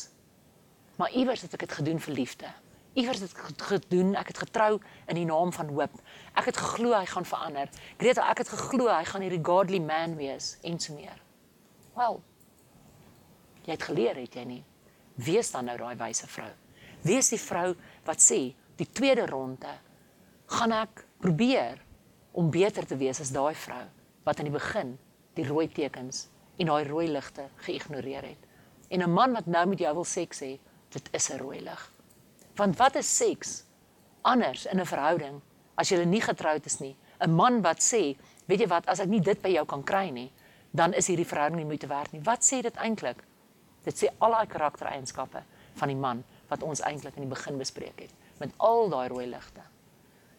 Maar 1.01 1.11
iewers 1.19 1.43
het 1.43 1.57
ek 1.59 1.67
dit 1.67 1.75
gedoen 1.81 1.99
vir 2.07 2.15
liefde. 2.15 2.53
Iewers 2.95 3.25
het 3.25 3.35
ek 3.35 3.67
gedoen, 3.73 4.15
ek 4.21 4.31
het 4.31 4.43
getrou 4.45 4.77
in 5.11 5.19
die 5.19 5.27
naam 5.27 5.51
van 5.53 5.75
hoop. 5.75 5.95
Ek 6.39 6.53
het 6.53 6.63
geglo 6.63 6.95
hy 6.95 7.07
gaan 7.11 7.27
verander. 7.27 7.73
Greta, 7.99 8.29
ek 8.31 8.45
het 8.45 8.55
geglo 8.55 8.91
hy 8.93 9.03
gaan 9.09 9.27
hierdie 9.27 9.43
godly 9.43 9.83
man 9.83 10.15
wees 10.21 10.55
en 10.63 10.79
so 10.79 10.95
meer. 10.95 11.19
Wel. 11.97 12.21
Jy 13.67 13.75
het 13.75 13.91
geleer, 13.91 14.23
het 14.23 14.39
jy 14.39 14.47
nie? 14.47 14.65
Wees 15.19 15.51
dan 15.51 15.67
nou 15.67 15.81
daai 15.81 15.97
wyse 15.99 16.29
vrou. 16.31 16.53
Wees 17.03 17.33
die 17.33 17.41
vrou 17.41 17.75
wat 18.07 18.23
sê, 18.23 18.55
die 18.79 18.89
tweede 18.89 19.27
ronde 19.27 19.71
gaan 20.47 20.73
ek 20.73 21.05
probeer 21.23 21.81
om 22.33 22.51
beter 22.51 22.87
te 22.87 22.97
wees 22.97 23.21
as 23.21 23.33
daai 23.35 23.55
vrou 23.55 23.85
wat 24.27 24.39
aan 24.39 24.49
die 24.49 24.55
begin 24.55 24.95
die 25.37 25.47
rooi 25.49 25.67
tekens 25.69 26.29
en 26.59 26.71
daai 26.71 26.85
rooi 26.89 27.09
ligte 27.11 27.49
geïgnoreer 27.67 28.27
het. 28.33 28.43
En 28.91 29.03
'n 29.03 29.11
man 29.11 29.33
wat 29.33 29.47
nou 29.47 29.67
met 29.67 29.79
jou 29.79 29.95
wil 29.95 30.05
seks 30.05 30.41
hê, 30.41 30.59
dit 30.91 31.09
is 31.13 31.31
'n 31.31 31.39
rooi 31.39 31.61
lig. 31.61 31.93
Want 32.57 32.77
wat 32.77 32.97
is 32.97 33.17
seks 33.17 33.65
anders 34.23 34.67
in 34.67 34.81
'n 34.81 34.87
verhouding 34.87 35.41
as 35.75 35.89
jy 35.89 36.05
nie 36.05 36.21
getroud 36.21 36.67
is 36.67 36.81
nie? 36.81 36.97
'n 37.21 37.31
Man 37.35 37.63
wat 37.63 37.81
sê, 37.81 38.17
weet 38.47 38.61
jy 38.61 38.67
wat, 38.67 38.87
as 38.87 39.01
ek 39.01 39.09
nie 39.09 39.21
dit 39.21 39.43
by 39.43 39.49
jou 39.49 39.65
kan 39.67 39.83
kry 39.83 40.11
nie, 40.11 40.33
dan 40.71 40.93
is 40.93 41.07
hierdie 41.07 41.27
verhouding 41.27 41.57
nie 41.57 41.65
moeite 41.65 41.87
werd 41.87 42.13
nie. 42.13 42.21
Wat 42.21 42.45
sê 42.45 42.63
dit 42.63 42.77
eintlik? 42.77 43.25
Dit 43.85 43.95
sê 43.95 44.09
al 44.19 44.31
daai 44.31 44.47
karaktereienskappe 44.47 45.43
van 45.75 45.89
die 45.89 45.97
man 45.97 46.25
wat 46.53 46.63
ons 46.67 46.85
eintlik 46.85 47.17
in 47.17 47.27
die 47.27 47.33
begin 47.33 47.59
bespreek 47.61 48.05
het 48.05 48.13
met 48.43 48.53
al 48.59 48.91
daai 48.93 49.09
rooi 49.13 49.27
ligte. 49.31 49.65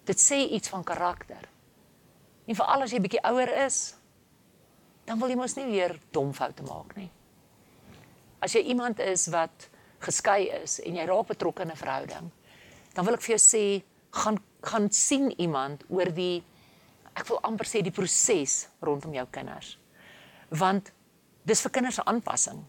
Dit 0.06 0.20
sê 0.20 0.42
iets 0.56 0.70
van 0.70 0.84
karakter. 0.84 1.48
En 2.46 2.58
veral 2.60 2.84
as 2.84 2.92
jy 2.92 3.00
bietjie 3.00 3.24
ouer 3.24 3.50
is, 3.64 3.96
dan 5.08 5.20
wil 5.20 5.32
jy 5.32 5.38
mos 5.40 5.56
nie 5.56 5.70
weer 5.72 5.96
dom 6.16 6.34
foute 6.36 6.66
maak 6.68 6.96
nie. 7.00 7.10
As 8.44 8.56
jy 8.56 8.66
iemand 8.74 9.00
is 9.00 9.30
wat 9.32 9.70
geskei 10.04 10.50
is 10.64 10.82
en 10.84 11.00
jy 11.00 11.06
raak 11.08 11.30
betrokke 11.32 11.64
in 11.64 11.72
'n 11.72 11.80
verhouding, 11.80 12.32
dan 12.94 13.06
wil 13.06 13.16
ek 13.16 13.22
vir 13.22 13.38
jou 13.38 13.44
sê, 13.44 13.84
gaan 14.12 14.40
gaan 14.64 14.92
sien 14.92 15.32
iemand 15.42 15.84
oor 15.90 16.12
die 16.16 16.44
ek 17.14 17.28
wil 17.30 17.42
amper 17.46 17.68
sê 17.70 17.82
die 17.84 17.94
proses 17.94 18.68
rondom 18.82 19.14
jou 19.14 19.26
kinders. 19.32 19.78
Want 20.50 20.92
dis 21.46 21.62
vir 21.62 21.72
kinders 21.72 22.00
'n 22.00 22.08
aanpassing. 22.08 22.64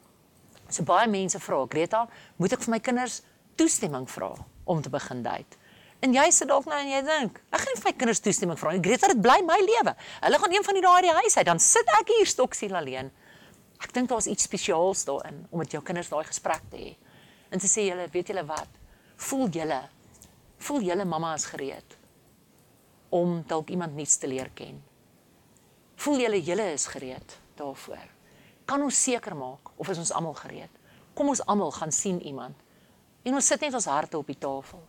So 0.68 0.83
baie 0.83 1.09
mense 1.09 1.38
vra, 1.38 1.66
Greta, 1.66 2.09
moet 2.37 2.52
ek 2.52 2.61
vir 2.61 2.70
my 2.70 2.78
kinders 2.78 3.22
toestemming 3.58 4.08
vra 4.10 4.32
om 4.64 4.82
te 4.82 4.90
begin 4.92 5.22
date? 5.22 5.60
En 6.04 6.12
jy 6.12 6.26
sit 6.34 6.48
dalk 6.50 6.66
nou 6.68 6.76
en 6.76 6.90
jy 6.90 7.00
dink, 7.06 7.40
ek 7.50 7.62
gaan 7.62 7.72
nie 7.72 7.80
vir 7.80 7.90
my 7.90 7.96
kinders 8.02 8.20
toestemming 8.20 8.60
vra 8.60 8.74
nie. 8.74 8.82
Greta, 8.84 9.08
dit 9.08 9.22
bly 9.24 9.38
my 9.46 9.56
lewe. 9.62 9.94
Hulle 10.26 10.40
gaan 10.42 10.56
een 10.56 10.66
van 10.66 10.78
die 10.78 10.84
daai 10.84 10.96
uit 10.96 11.06
die 11.08 11.16
huis 11.22 11.38
uit, 11.38 11.46
dan 11.48 11.62
sit 11.62 11.92
ek 11.96 12.12
hier 12.12 12.28
stoksiel 12.28 12.76
alleen. 12.76 13.10
Ek 13.80 13.92
dink 13.96 14.10
daar's 14.12 14.28
iets 14.28 14.44
spesiaals 14.44 15.04
daarin 15.08 15.44
om 15.50 15.62
met 15.62 15.72
jou 15.72 15.82
kinders 15.84 16.12
daai 16.12 16.24
gesprek 16.28 16.64
te 16.70 16.80
hê. 16.80 16.94
En 17.50 17.62
te 17.62 17.70
sê 17.70 17.88
julle, 17.88 18.08
weet 18.12 18.32
julle 18.32 18.44
wat? 18.48 18.80
Voel 19.16 19.48
julle 19.54 19.82
voel 20.64 20.80
julle 20.80 21.04
mamma 21.04 21.34
is 21.34 21.44
gereed 21.44 21.96
om 23.14 23.42
dalk 23.46 23.68
iemand 23.70 23.94
nuuts 23.94 24.16
te 24.18 24.26
leer 24.26 24.48
ken. 24.56 24.80
Voel 26.02 26.24
julle 26.24 26.40
julle 26.42 26.70
is 26.72 26.86
gereed 26.90 27.36
daarvoor. 27.58 28.06
Kan 28.64 28.82
ons 28.82 29.02
seker 29.06 29.36
maak 29.36 29.70
of 29.76 29.90
is 29.92 30.00
ons 30.00 30.12
almal 30.16 30.34
gereed? 30.40 30.72
Kom 31.14 31.28
ons 31.30 31.44
almal 31.46 31.70
gaan 31.76 31.92
sien 31.92 32.18
iemand. 32.24 32.56
En 33.24 33.34
ons 33.34 33.46
sit 33.46 33.60
net 33.60 33.74
ons 33.74 33.88
harte 33.88 34.18
op 34.18 34.28
die 34.28 34.38
tafel. 34.38 34.82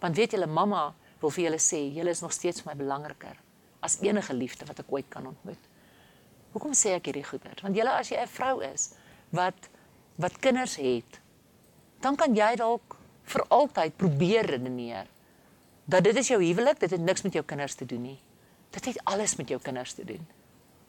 Want 0.00 0.16
weet 0.16 0.34
julle 0.34 0.46
mamma 0.46 0.90
wil 1.20 1.32
vir 1.34 1.44
julle 1.44 1.60
sê, 1.62 1.80
julle 1.94 2.10
is 2.10 2.22
nog 2.24 2.32
steeds 2.32 2.62
vir 2.62 2.72
my 2.72 2.78
belangriker 2.82 3.38
as 3.80 3.98
enige 4.04 4.34
liefde 4.36 4.66
wat 4.68 4.82
ek 4.82 4.90
ooit 4.92 5.08
kan 5.08 5.26
ontmoet. 5.30 5.68
Hoekom 6.52 6.74
sê 6.76 6.96
ek 6.98 7.08
hierdie 7.08 7.24
goeie? 7.24 7.52
Want 7.62 7.76
julle 7.78 7.92
as 7.96 8.10
jy 8.10 8.18
'n 8.20 8.28
vrou 8.28 8.60
is 8.60 8.90
wat 9.30 9.70
wat 10.20 10.36
kinders 10.38 10.76
het, 10.76 11.20
dan 12.00 12.16
kan 12.16 12.34
jy 12.36 12.56
dalk 12.56 12.96
vir 13.24 13.44
altyd 13.48 13.96
probeer 13.96 14.44
redeneer 14.44 15.06
dat 15.84 16.04
dit 16.04 16.16
is 16.16 16.28
jou 16.28 16.38
huwelik, 16.42 16.78
dit 16.80 16.90
het 16.90 17.00
niks 17.00 17.22
met 17.22 17.32
jou 17.32 17.44
kinders 17.44 17.74
te 17.74 17.86
doen 17.86 18.02
nie. 18.02 18.18
Dit 18.70 18.84
het 18.84 19.00
alles 19.04 19.36
met 19.36 19.48
jou 19.48 19.60
kinders 19.60 19.92
te 19.92 20.04
doen. 20.04 20.26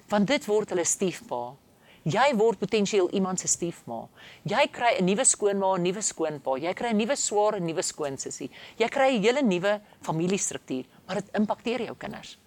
Want 0.10 0.28
dit 0.28 0.46
word 0.46 0.70
hulle 0.70 0.86
stiefpa. 0.86 1.56
Jy 2.02 2.32
word 2.34 2.58
potensieel 2.58 3.12
iemand 3.14 3.40
se 3.40 3.48
stiefma. 3.48 4.08
Jy 4.50 4.64
kry 4.74 4.98
'n 4.98 5.06
nuwe 5.06 5.24
skoonma, 5.24 5.78
'n 5.78 5.84
nuwe 5.84 6.02
skoonpa. 6.02 6.58
Jy 6.58 6.74
kry 6.74 6.90
'n 6.90 6.98
nuwe 6.98 7.16
swaar 7.16 7.56
en 7.56 7.66
nuwe 7.66 7.82
skoonsussie. 7.84 8.50
Jy 8.78 8.88
kry 8.90 9.18
'n 9.18 9.22
hele 9.22 9.42
nuwe 9.42 9.82
familiestruktuur, 10.02 10.86
maar 11.06 11.16
dit 11.16 11.30
impakteer 11.36 11.82
jou 11.82 11.96
kinders. 11.96 12.40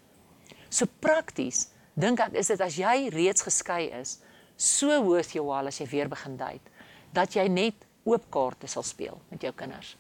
So 0.69 0.87
prakties 0.87 1.69
dink 1.95 2.19
ek 2.19 2.33
is 2.35 2.49
dit 2.49 2.61
as 2.61 2.77
jy 2.77 3.09
reeds 3.11 3.43
geskei 3.43 3.93
is, 4.01 4.19
so 4.57 4.91
hoog 5.03 5.33
jou 5.33 5.53
al 5.53 5.67
as 5.67 5.79
jy 5.79 5.87
weer 5.87 6.09
begin 6.09 6.37
date, 6.37 6.71
dat 7.13 7.35
jy 7.35 7.49
net 7.49 7.87
oop 8.05 8.25
kaarte 8.31 8.67
sal 8.67 8.83
speel 8.83 9.21
met 9.31 9.41
jou 9.41 9.53
kinders. 9.53 9.97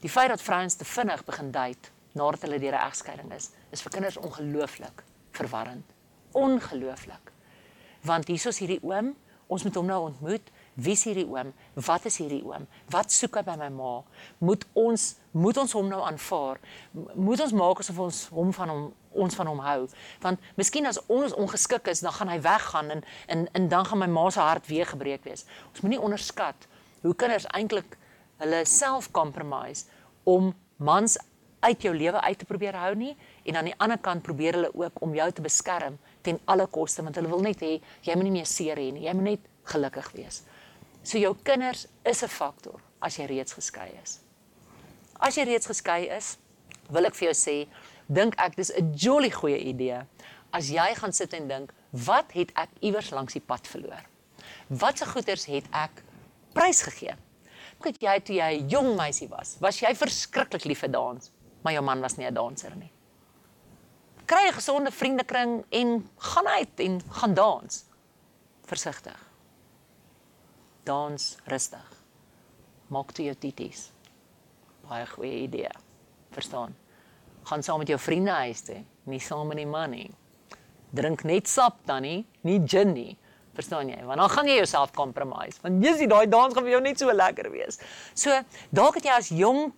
Die 0.00 0.10
feit 0.10 0.28
dat 0.28 0.42
vrouens 0.42 0.74
te 0.74 0.84
vinnig 0.84 1.24
begin 1.24 1.52
date 1.52 1.90
nadat 2.12 2.42
hulle 2.42 2.58
deur 2.58 2.74
'n 2.74 2.88
egskeiding 2.88 3.32
is, 3.32 3.50
is 3.70 3.82
vir 3.82 3.92
kinders 3.92 4.16
ongelooflik 4.16 5.04
verwarrend. 5.30 5.84
Ongelooflik 6.32 7.35
want 8.06 8.28
hier 8.30 8.48
is 8.50 8.60
hierdie 8.62 8.82
oom, 8.86 9.14
ons 9.46 9.62
moet 9.62 9.76
hom 9.78 9.86
nou 9.86 10.00
ontmoet. 10.08 10.50
Wie 10.74 10.92
is 10.92 11.04
hierdie 11.06 11.26
oom? 11.28 11.52
Wat 11.86 12.04
is 12.08 12.18
hierdie 12.20 12.42
oom? 12.44 12.66
Wat 12.92 13.12
soek 13.14 13.38
hy 13.38 13.42
by 13.46 13.54
my 13.60 13.68
ma? 13.72 13.92
Moet 14.44 14.66
ons 14.76 15.14
moet 15.36 15.58
ons 15.60 15.74
hom 15.76 15.88
nou 15.92 16.00
aanvaar? 16.00 16.58
Moet 17.14 17.42
ons 17.44 17.52
maak 17.56 17.82
asof 17.82 17.98
ons 18.06 18.22
hom 18.32 18.52
van 18.56 18.72
hom 18.72 18.86
ons 19.16 19.36
van 19.38 19.48
hom 19.48 19.60
hou? 19.64 19.86
Want 20.24 20.50
miskien 20.60 20.88
as 20.88 20.98
ons 21.12 21.32
ongeskik 21.36 21.88
is, 21.92 22.02
dan 22.04 22.12
gaan 22.16 22.32
hy 22.32 22.40
weggaan 22.44 22.92
en 22.96 23.04
en 23.32 23.46
en 23.52 23.68
dan 23.72 23.86
gaan 23.88 24.02
my 24.02 24.10
ma 24.12 24.26
se 24.30 24.40
hart 24.40 24.66
weer 24.68 24.88
gebreek 24.88 25.24
wees. 25.24 25.46
Ons 25.72 25.84
moenie 25.84 26.02
onderskat 26.02 26.68
hoe 27.04 27.14
kinders 27.14 27.48
eintlik 27.54 27.96
hulle 28.42 28.64
self 28.68 29.10
compromise 29.16 29.86
om 30.24 30.52
mans 30.76 31.16
uit 31.64 31.82
jou 31.82 31.94
lewe 31.96 32.20
uit 32.20 32.38
te 32.38 32.48
probeer 32.48 32.76
hou 32.76 32.94
nie 32.94 33.14
en 33.44 33.56
aan 33.56 33.70
die 33.70 33.78
ander 33.82 33.98
kant 33.98 34.24
probeer 34.26 34.58
hulle 34.58 34.72
ook 34.74 35.00
om 35.04 35.14
jou 35.16 35.28
te 35.32 35.44
beskerm 35.44 35.96
ten 36.26 36.40
alle 36.50 36.66
koste 36.66 37.04
want 37.06 37.18
hulle 37.18 37.30
wil 37.30 37.44
net 37.44 37.62
hê 37.64 37.76
jy 38.06 38.16
moet 38.16 38.28
nie 38.28 38.36
meer 38.38 38.48
seer 38.50 38.78
hê 38.80 38.90
nie. 38.92 39.06
Jy 39.06 39.14
moet 39.18 39.30
net 39.30 39.50
gelukkig 39.70 40.10
wees. 40.16 40.42
So 41.06 41.20
jou 41.22 41.34
kinders 41.46 41.86
is 42.04 42.22
'n 42.22 42.28
faktor 42.28 42.80
as 43.00 43.18
jy 43.18 43.26
reeds 43.26 43.54
geskei 43.54 43.90
is. 44.02 44.20
As 45.20 45.36
jy 45.36 45.44
reeds 45.44 45.66
geskei 45.66 46.10
is, 46.16 46.36
wil 46.90 47.06
ek 47.06 47.14
vir 47.14 47.32
jou 47.32 47.34
sê, 47.34 47.68
dink 48.08 48.34
ek 48.38 48.56
dis 48.56 48.70
'n 48.70 48.94
jolly 48.94 49.30
goeie 49.30 49.58
idee 49.58 50.04
as 50.52 50.70
jy 50.70 50.94
gaan 50.94 51.12
sit 51.12 51.34
en 51.34 51.48
dink, 51.48 51.72
wat 51.90 52.32
het 52.32 52.52
ek 52.54 52.70
iewers 52.80 53.10
langs 53.10 53.32
die 53.32 53.40
pad 53.40 53.66
verloor? 53.66 54.02
Watse 54.68 55.06
goeders 55.06 55.44
het 55.46 55.64
ek 55.72 56.02
prysgegee? 56.54 57.16
Kyk 57.82 58.00
jy 58.00 58.20
toe 58.20 58.36
jy 58.36 58.60
'n 58.60 58.68
jong 58.68 58.96
meisie 58.96 59.28
was, 59.28 59.56
was 59.60 59.80
jy 59.80 59.94
verskriklik 59.94 60.64
lief 60.64 60.80
vir 60.80 60.90
dans, 60.90 61.30
maar 61.62 61.72
jou 61.72 61.82
man 61.82 62.00
was 62.00 62.16
nie 62.16 62.26
'n 62.26 62.34
danser 62.34 62.74
nie 62.76 62.90
kry 64.26 64.48
'n 64.48 64.58
gesonde 64.58 64.90
vriendekring 64.90 65.64
en 65.70 66.08
gaan 66.16 66.46
uit 66.46 66.80
en 66.80 67.00
gaan 67.10 67.34
dans. 67.34 67.84
Versigtig. 68.64 69.20
Dans 70.82 71.36
rustig. 71.44 72.02
Maak 72.86 73.12
toe 73.12 73.24
jou 73.24 73.36
titties. 73.36 73.90
Baie 74.88 75.06
goeie 75.06 75.42
idee. 75.42 75.70
Verstaan? 76.30 76.76
Gaan 77.42 77.62
saam 77.62 77.78
met 77.78 77.88
jou 77.88 77.98
vriende 77.98 78.30
huis 78.30 78.60
toe 78.60 78.84
nie 79.06 79.20
saam 79.22 79.46
met 79.50 79.60
die 79.60 79.68
man 79.68 79.94
nie. 79.94 80.08
Drink 80.96 81.24
net 81.26 81.48
sap 81.50 81.78
dan 81.88 82.04
nie, 82.06 82.18
nie 82.46 82.58
gin 82.66 82.92
nie. 82.96 83.14
Verstaan 83.56 83.88
jy? 83.88 84.02
Want 84.04 84.20
dan 84.20 84.32
gaan 84.34 84.48
jy 84.50 84.58
jouself 84.58 84.92
compromise. 84.96 85.60
Want 85.64 85.84
jy 85.84 85.94
sien 85.96 86.10
daai 86.12 86.26
dans 86.28 86.52
gaan 86.52 86.66
vir 86.66 86.74
jou 86.74 86.82
net 86.84 87.00
so 87.00 87.12
lekker 87.12 87.48
wees. 87.54 87.78
So, 88.12 88.34
dalk 88.74 88.98
het 88.98 89.08
jy 89.08 89.14
as 89.16 89.30
jong 89.32 89.70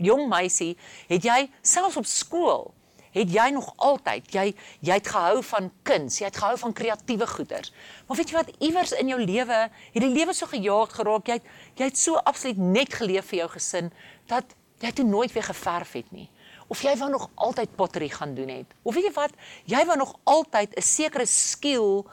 jong 0.00 0.24
meisie, 0.30 0.72
het 1.10 1.26
jy 1.26 1.42
selfs 1.60 1.98
op 2.00 2.08
skool 2.08 2.70
het 3.16 3.32
jy 3.32 3.48
nog 3.54 3.72
altyd 3.76 4.28
jy 4.34 4.46
jy 4.84 4.98
het 4.98 5.08
gehou 5.08 5.40
van 5.50 5.70
kuns, 5.88 6.20
jy 6.20 6.28
het 6.28 6.36
gehou 6.36 6.58
van 6.60 6.74
kreatiewe 6.76 7.26
goeders. 7.26 7.72
Maar 8.06 8.20
weet 8.20 8.30
jy 8.30 8.36
wat 8.36 8.52
iewers 8.58 8.92
in 8.92 9.12
jou 9.12 9.20
lewe 9.22 9.60
het 9.70 10.02
die 10.02 10.12
lewe 10.12 10.34
so 10.36 10.48
gejaag 10.50 10.92
geraak, 10.98 11.26
jy 11.26 11.38
het, 11.40 11.50
jy 11.80 11.90
het 11.90 11.98
so 11.98 12.20
absoluut 12.28 12.60
net 12.60 12.94
geleef 12.94 13.30
vir 13.32 13.44
jou 13.44 13.50
gesin 13.56 13.92
dat 14.28 14.56
jy 14.84 14.92
toe 14.92 15.06
nooit 15.08 15.32
weer 15.32 15.46
geverf 15.46 15.96
het 15.96 16.12
nie. 16.12 16.28
Of 16.68 16.82
jy 16.82 16.96
wou 16.98 17.08
nog 17.10 17.28
altyd 17.34 17.76
pottery 17.78 18.08
gaan 18.10 18.34
doen 18.34 18.50
het. 18.50 18.72
Of 18.82 18.94
weet 18.94 19.08
jy 19.08 19.14
wat, 19.16 19.34
jy 19.70 19.84
wou 19.86 19.96
nog 19.96 20.16
altyd 20.24 20.76
'n 20.76 20.82
sekere 20.82 21.26
skill 21.26 22.04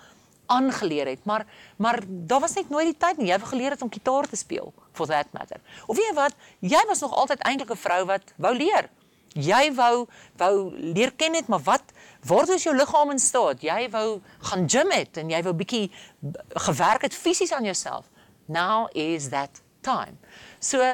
aangeleer 0.46 1.08
het, 1.08 1.26
maar 1.26 1.46
maar 1.78 2.00
daar 2.08 2.40
was 2.40 2.54
net 2.54 2.70
nooit 2.70 2.86
die 2.86 2.98
tyd 2.98 3.18
nie. 3.18 3.28
Jy 3.28 3.34
het 3.34 3.48
geleer 3.48 3.72
het 3.72 3.82
om 3.82 3.92
gitaar 3.92 4.28
te 4.28 4.36
speel 4.36 4.74
for 4.92 5.08
that 5.08 5.28
matter. 5.34 5.60
Of 5.88 5.98
weet 5.98 6.08
jy 6.08 6.14
wat, 6.14 6.34
jy 6.60 6.84
was 6.88 7.00
nog 7.00 7.16
altyd 7.16 7.42
eintlik 7.42 7.72
'n 7.72 7.76
vrou 7.86 8.06
wat 8.06 8.34
wou 8.38 8.56
leer. 8.56 8.90
Jy 9.34 9.74
wou 9.78 10.08
wou 10.38 10.56
leer 10.78 11.14
ken 11.18 11.36
het, 11.36 11.48
maar 11.48 11.64
wat 11.66 11.94
waar 12.24 12.50
is 12.54 12.64
jou 12.64 12.76
liggaam 12.76 13.12
in 13.12 13.20
staat? 13.20 13.62
Jy 13.62 13.90
wou 13.92 14.22
gaan 14.50 14.68
gym 14.70 14.92
het 14.92 15.18
en 15.18 15.30
jy 15.30 15.42
wou 15.44 15.54
bietjie 15.54 15.92
gewerk 16.68 17.08
het 17.08 17.16
fisies 17.16 17.52
aan 17.52 17.64
jouself. 17.68 18.10
Now 18.46 18.88
is 18.94 19.30
that 19.30 19.62
time. 19.82 20.18
So 20.60 20.94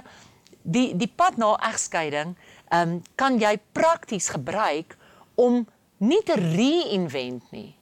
die 0.63 0.95
die 0.97 1.11
pad 1.15 1.37
na 1.37 1.55
egskeiding, 1.71 2.35
ehm 2.69 2.95
um, 2.95 3.01
kan 3.15 3.39
jy 3.39 3.57
prakties 3.71 4.29
gebruik 4.29 4.97
om 5.35 5.65
nie 5.97 6.23
te 6.23 6.35
reinvent 6.39 7.51
nie 7.51 7.79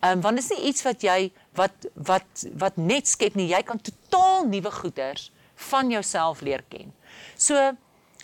Ehm 0.00 0.12
um, 0.12 0.20
want 0.20 0.36
dit 0.36 0.44
is 0.44 0.56
nie 0.56 0.68
iets 0.68 0.82
wat 0.82 1.02
jy 1.02 1.32
wat 1.56 1.86
wat 1.94 2.44
wat 2.60 2.76
net 2.76 3.08
skep 3.08 3.34
nie. 3.34 3.48
Jy 3.48 3.62
kan 3.64 3.80
totaal 3.80 4.44
nuwe 4.46 4.70
goeders 4.70 5.30
van 5.70 5.90
jouself 5.90 6.40
leer 6.40 6.62
ken. 6.68 6.92
So 7.36 7.72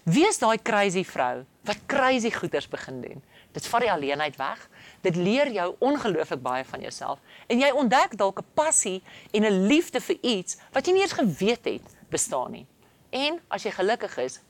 wees 0.03 0.39
daai 0.39 0.59
crazy 0.63 1.05
vrou 1.05 1.45
wat 1.63 1.87
crazy 1.87 2.31
goeders 2.31 2.69
begin 2.69 3.01
doen. 3.01 3.23
Dit 3.53 3.67
vat 3.67 3.85
die 3.85 3.91
alleenheid 3.93 4.37
weg. 4.37 4.69
Dit 5.01 5.17
leer 5.17 5.51
jou 5.53 5.75
ongelooflik 5.79 6.43
baie 6.43 6.65
van 6.65 6.81
jouself 6.81 7.19
en 7.47 7.61
jy 7.61 7.71
ontdek 7.71 8.17
dalk 8.17 8.41
'n 8.41 8.47
passie 8.55 9.03
en 9.33 9.45
'n 9.45 9.67
liefde 9.67 10.01
vir 10.01 10.17
iets 10.23 10.57
wat 10.73 10.87
jy 10.87 10.93
nie 10.93 11.03
eens 11.03 11.19
geweet 11.19 11.65
het 11.65 11.87
bestaan 12.11 12.51
nie. 12.51 12.67
En 13.11 13.41
as 13.49 13.63
jy 13.63 13.71
gelukkig 13.71 14.17
is, 14.17 14.41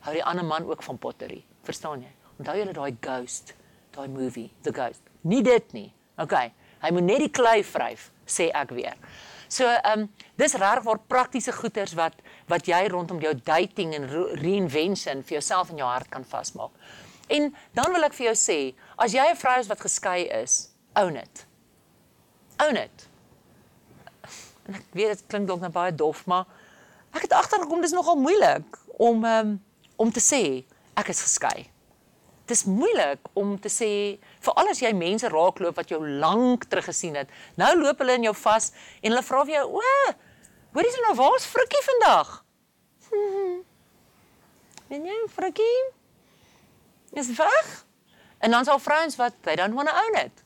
hou 0.00 0.12
die 0.14 0.24
ander 0.24 0.44
man 0.44 0.66
ook 0.68 0.82
van 0.82 0.98
pottery. 0.98 1.44
Verstaan 1.62 2.00
jy? 2.00 2.12
Onthou 2.38 2.56
jy 2.56 2.72
daai 2.72 2.96
ghost, 3.00 3.54
daai 3.90 4.08
movie, 4.08 4.50
The 4.62 4.72
Ghost. 4.72 5.00
Nie 5.20 5.42
dit 5.42 5.72
nie. 5.72 5.92
OK. 6.18 6.34
Hy 6.82 6.90
moet 6.90 7.02
net 7.02 7.18
die 7.18 7.30
klei 7.34 7.64
vryf, 7.64 8.10
sê 8.26 8.50
ek 8.54 8.70
weer. 8.70 8.94
So, 9.48 9.64
ehm 9.64 10.04
um, 10.04 10.08
dis 10.36 10.54
reg 10.60 10.82
waar 10.84 10.98
praktiese 10.98 11.52
goeders 11.52 11.94
wat 11.96 12.14
wat 12.48 12.68
jy 12.68 12.80
rondom 12.88 13.20
jou 13.22 13.34
dating 13.44 13.94
en 13.96 14.08
reinvention 14.40 15.22
vir 15.22 15.38
jouself 15.38 15.70
en 15.70 15.80
jou 15.80 15.88
hart 15.88 16.10
kan 16.12 16.24
vasmaak. 16.24 16.72
En 17.28 17.50
dan 17.76 17.92
wil 17.92 18.08
ek 18.08 18.16
vir 18.16 18.30
jou 18.30 18.36
sê, 18.40 18.58
as 18.96 19.12
jy 19.12 19.24
'n 19.30 19.36
vrou 19.36 19.58
is 19.60 19.68
wat 19.68 19.80
geskei 19.80 20.28
is, 20.42 20.70
own 20.96 21.16
it. 21.16 21.46
Own 22.58 22.76
it. 22.76 23.08
En 24.66 24.74
ek 24.74 24.84
weet 24.92 25.08
dit 25.08 25.26
klink 25.28 25.46
dalk 25.46 25.60
net 25.60 25.72
baie 25.72 25.92
dof, 25.92 26.26
maar 26.26 26.46
ek 27.14 27.22
het 27.22 27.32
agtergekom 27.32 27.80
dis 27.80 27.92
nogal 27.92 28.16
moeilik 28.16 28.78
om 28.98 29.24
um, 29.24 29.60
om 29.96 30.12
te 30.12 30.20
sê 30.20 30.64
ek 30.94 31.08
is 31.08 31.22
geskei 31.22 31.70
dis 32.48 32.64
moeilik 32.64 33.28
om 33.36 33.56
te 33.60 33.70
sê 33.72 33.90
veral 34.44 34.72
as 34.72 34.80
jy 34.82 34.92
mense 34.96 35.28
raakloop 35.32 35.76
wat 35.78 35.92
jou 35.92 36.00
lank 36.00 36.64
terug 36.70 36.88
gesien 36.88 37.18
het. 37.20 37.30
Nou 37.60 37.70
loop 37.76 38.00
hulle 38.02 38.16
in 38.18 38.28
jou 38.28 38.34
vas 38.42 38.70
en 39.02 39.10
hulle 39.10 39.24
vra 39.26 39.44
vir 39.44 39.54
jou: 39.58 39.66
"O, 39.80 40.14
hoorie 40.76 40.92
jy 40.92 41.04
nou 41.06 41.14
waar's 41.18 41.46
Frikkie 41.46 41.84
vandag?" 41.92 42.36
En 44.88 45.04
jy, 45.04 45.16
Frikkie? 45.28 45.80
Is 47.12 47.28
weg? 47.36 47.84
En 48.38 48.50
dan 48.50 48.64
sal 48.64 48.78
vrouens 48.78 49.16
wat 49.16 49.34
they 49.44 49.56
don't 49.56 49.74
want 49.74 49.88
to 49.88 49.94
own 49.94 50.16
it. 50.16 50.42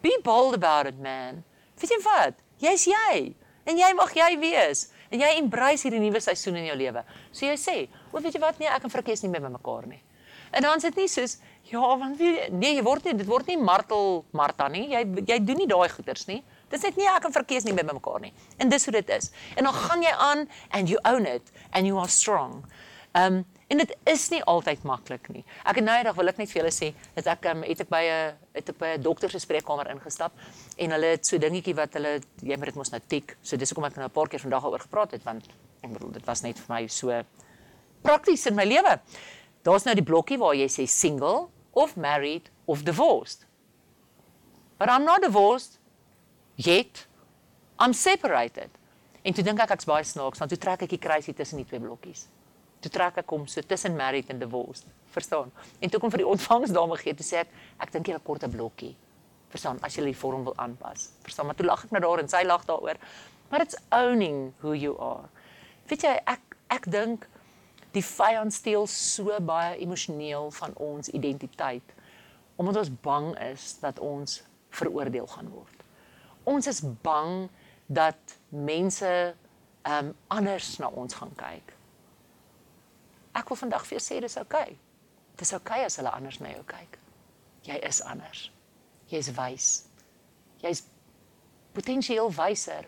Be 0.00 0.18
bold 0.22 0.54
about 0.54 0.86
it, 0.86 0.96
man. 1.00 1.44
Weet 1.80 1.90
jy 1.90 2.00
wat? 2.04 2.40
Jy's 2.62 2.86
jy. 2.88 3.34
En 3.68 3.76
jy 3.76 3.90
mag 3.96 4.12
jy 4.16 4.30
wees. 4.40 4.86
En 5.12 5.20
jy 5.20 5.30
embrace 5.36 5.84
hierdie 5.84 6.00
nuwe 6.00 6.20
seisoen 6.20 6.56
in 6.60 6.68
jou 6.70 6.76
lewe. 6.80 7.04
So 7.32 7.46
jy 7.46 7.56
sê, 7.60 7.76
"O, 8.12 8.20
weet 8.20 8.32
jy 8.32 8.40
wat? 8.40 8.58
Nee, 8.58 8.68
ek 8.68 8.84
en 8.84 8.90
Frikkie 8.90 9.12
is 9.12 9.22
nie 9.22 9.30
meer 9.30 9.40
by 9.40 9.48
mekaar 9.48 9.86
nie." 9.86 10.02
En 10.50 10.62
dan 10.62 10.80
sit 10.80 10.96
nie 10.96 11.08
soos 11.08 11.38
ja, 11.62 11.80
want 11.80 12.18
nee, 12.18 12.74
jy 12.74 12.82
word 12.82 13.04
nie 13.04 13.14
dit 13.14 13.26
word 13.26 13.46
nie 13.46 13.56
martel 13.56 14.24
Martha 14.30 14.68
nie. 14.68 14.88
Jy 14.88 15.24
jy 15.26 15.38
doen 15.44 15.56
nie 15.56 15.66
daai 15.66 15.88
goeters 15.88 16.26
nie. 16.26 16.42
Dit 16.74 16.82
sê 16.82 16.90
nie 16.98 17.06
ek 17.06 17.22
kan 17.22 17.34
verkeers 17.34 17.66
nie 17.68 17.74
by 17.76 17.84
mekaar 17.86 18.18
nie. 18.24 18.32
En 18.58 18.70
dis 18.72 18.84
hoe 18.88 18.94
dit 18.96 19.10
is. 19.14 19.30
En 19.54 19.68
dan 19.68 19.76
gaan 19.78 20.02
jy 20.02 20.14
aan 20.28 20.48
and 20.74 20.90
you 20.90 20.98
own 21.06 21.28
it 21.30 21.52
and 21.70 21.86
you 21.86 22.00
are 22.02 22.10
strong. 22.10 22.64
Um 23.14 23.44
en 23.72 23.80
dit 23.80 23.92
is 24.10 24.22
nie 24.30 24.42
altyd 24.50 24.82
maklik 24.84 25.28
nie. 25.32 25.40
Ek 25.64 25.78
het 25.78 25.86
nou 25.86 25.94
eendag 25.96 26.16
wil 26.18 26.28
ek 26.30 26.36
net 26.38 26.50
vir 26.50 26.60
julle 26.60 26.72
sê 26.74 26.90
dat 27.14 27.30
ek 27.32 27.46
um, 27.50 27.62
het 27.64 27.80
ek 27.80 27.88
by 27.90 28.02
'n 28.02 28.34
het 28.58 28.68
ek 28.70 28.78
by 28.78 28.90
'n 28.94 29.02
dokter 29.02 29.30
se 29.30 29.38
spreekkamer 29.38 29.88
ingestap 29.90 30.32
en 30.76 30.90
hulle 30.90 31.14
het 31.14 31.26
so 31.26 31.38
dingetjie 31.38 31.74
wat 31.74 31.94
hulle 31.94 32.20
jy 32.42 32.56
moet 32.58 32.66
dit 32.66 32.76
mos 32.76 32.90
nou 32.90 33.00
tik. 33.08 33.36
So 33.42 33.56
dis 33.56 33.70
hoekom 33.70 33.86
ek 33.88 33.96
nou 33.96 34.04
'n 34.04 34.10
paar 34.10 34.28
keer 34.28 34.40
vandag 34.40 34.62
daaroor 34.62 34.84
gepraat 34.84 35.10
het 35.12 35.24
want 35.24 35.46
ek 35.82 35.92
bedoel 35.92 36.12
dit 36.12 36.26
was 36.26 36.42
net 36.42 36.58
vir 36.58 36.74
my 36.74 36.86
so 36.86 37.22
prakties 38.02 38.46
in 38.46 38.54
my 38.54 38.64
lewe. 38.64 39.00
Daar's 39.62 39.84
nou 39.84 39.94
die 39.94 40.04
blokkie 40.04 40.38
waar 40.38 40.54
jy 40.54 40.68
sê 40.68 40.86
single 40.86 41.48
of 41.72 41.96
married 41.96 42.50
of 42.66 42.82
divorced. 42.82 43.46
But 44.78 44.88
I'm 44.88 45.04
not 45.04 45.22
divorced 45.22 45.78
yet. 46.56 47.06
I'm 47.78 47.92
separated. 47.92 48.70
En 49.22 49.34
toe 49.34 49.44
dink 49.44 49.60
ek 49.64 49.72
ek's 49.76 49.88
baie 49.88 50.04
snaaks, 50.04 50.40
want 50.42 50.52
toe 50.52 50.60
trek 50.60 50.84
ek 50.84 50.94
die 50.94 51.00
kruisie 51.00 51.34
tussen 51.34 51.60
die 51.62 51.66
twee 51.68 51.80
blokkies. 51.80 52.26
Toe 52.84 52.92
trek 52.92 53.22
ek 53.22 53.30
hom 53.32 53.46
so 53.48 53.64
tussen 53.64 53.96
married 53.96 54.28
en 54.30 54.38
divorced. 54.42 54.86
Verstaan? 55.14 55.52
En 55.80 55.90
toe 55.90 56.00
kom 56.00 56.12
vir 56.12 56.24
die 56.24 56.30
ontvangsdame 56.34 56.98
gee, 57.00 57.16
toe 57.16 57.26
sê 57.26 57.40
ek, 57.44 57.54
ek 57.80 57.94
dink 57.94 58.10
jy 58.10 58.18
'n 58.18 58.26
korte 58.26 58.50
blokkie. 58.52 58.92
Verstaan? 59.54 59.78
As 59.86 59.96
jy 59.96 60.04
die 60.04 60.18
vorm 60.18 60.44
wil 60.44 60.56
aanpas. 60.58 61.10
Verstaan? 61.22 61.46
Maar 61.46 61.56
toe 61.56 61.66
lag 61.66 61.84
ek 61.84 61.94
nou 61.94 62.02
daar 62.04 62.20
en 62.20 62.28
sy 62.28 62.42
lag 62.44 62.66
daaroor. 62.68 63.00
But 63.50 63.62
it's 63.62 63.76
owning 63.92 64.52
who 64.60 64.74
you 64.74 64.98
are. 64.98 65.28
Weet 65.88 66.02
jy, 66.02 66.14
ek 66.26 66.42
ek 66.74 66.90
dink 66.90 67.26
die 67.94 68.02
vyand 68.02 68.52
steel 68.52 68.86
so 68.90 69.36
baie 69.40 69.76
emosioneel 69.78 70.50
van 70.50 70.74
ons 70.82 71.10
identiteit 71.14 71.94
omdat 72.56 72.76
ons 72.76 72.90
bang 73.02 73.32
is 73.50 73.78
dat 73.82 73.98
ons 73.98 74.42
veroordeel 74.74 75.26
gaan 75.26 75.48
word. 75.50 75.73
Ons 76.44 76.66
is 76.66 76.80
bang 77.02 77.48
dat 77.86 78.36
mense 78.48 79.34
um, 79.88 80.12
anders 80.32 80.76
na 80.78 80.88
ons 80.88 81.14
gaan 81.14 81.32
kyk. 81.38 81.74
Ek 83.34 83.48
wil 83.50 83.58
vandag 83.58 83.86
vir 83.86 83.98
jou 83.98 84.04
sê 84.04 84.20
dis 84.22 84.36
oukei. 84.40 84.74
Okay. 84.74 84.78
Dis 85.40 85.52
oukei 85.56 85.80
okay 85.80 85.88
as 85.88 85.98
hulle 85.98 86.12
anders 86.14 86.38
na 86.40 86.52
jou 86.54 86.62
kyk. 86.68 86.98
Jy 87.66 87.78
is 87.88 88.00
anders. 88.06 88.48
Jy's 89.10 89.30
wys. 89.36 89.70
Jy's 90.62 90.84
potensieel 91.74 92.30
wyser 92.36 92.86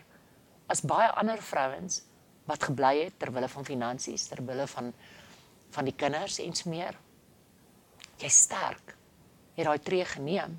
as 0.71 0.83
baie 0.85 1.09
ander 1.19 1.41
vrouens 1.43 2.01
wat 2.47 2.63
gebly 2.69 2.93
het 3.03 3.17
ter 3.19 3.31
wille 3.35 3.49
van 3.51 3.65
finansies, 3.67 4.27
ter 4.29 4.43
wille 4.45 4.67
van 4.75 4.93
van 5.75 5.83
die 5.83 5.93
kinders 5.99 6.37
en 6.39 6.53
so 6.55 6.69
meer. 6.71 6.95
Jy's 8.21 8.37
sterk. 8.45 8.93
Jy 9.57 9.65
het 9.65 9.67
daai 9.67 9.83
tree 9.83 10.05
geneem. 10.07 10.55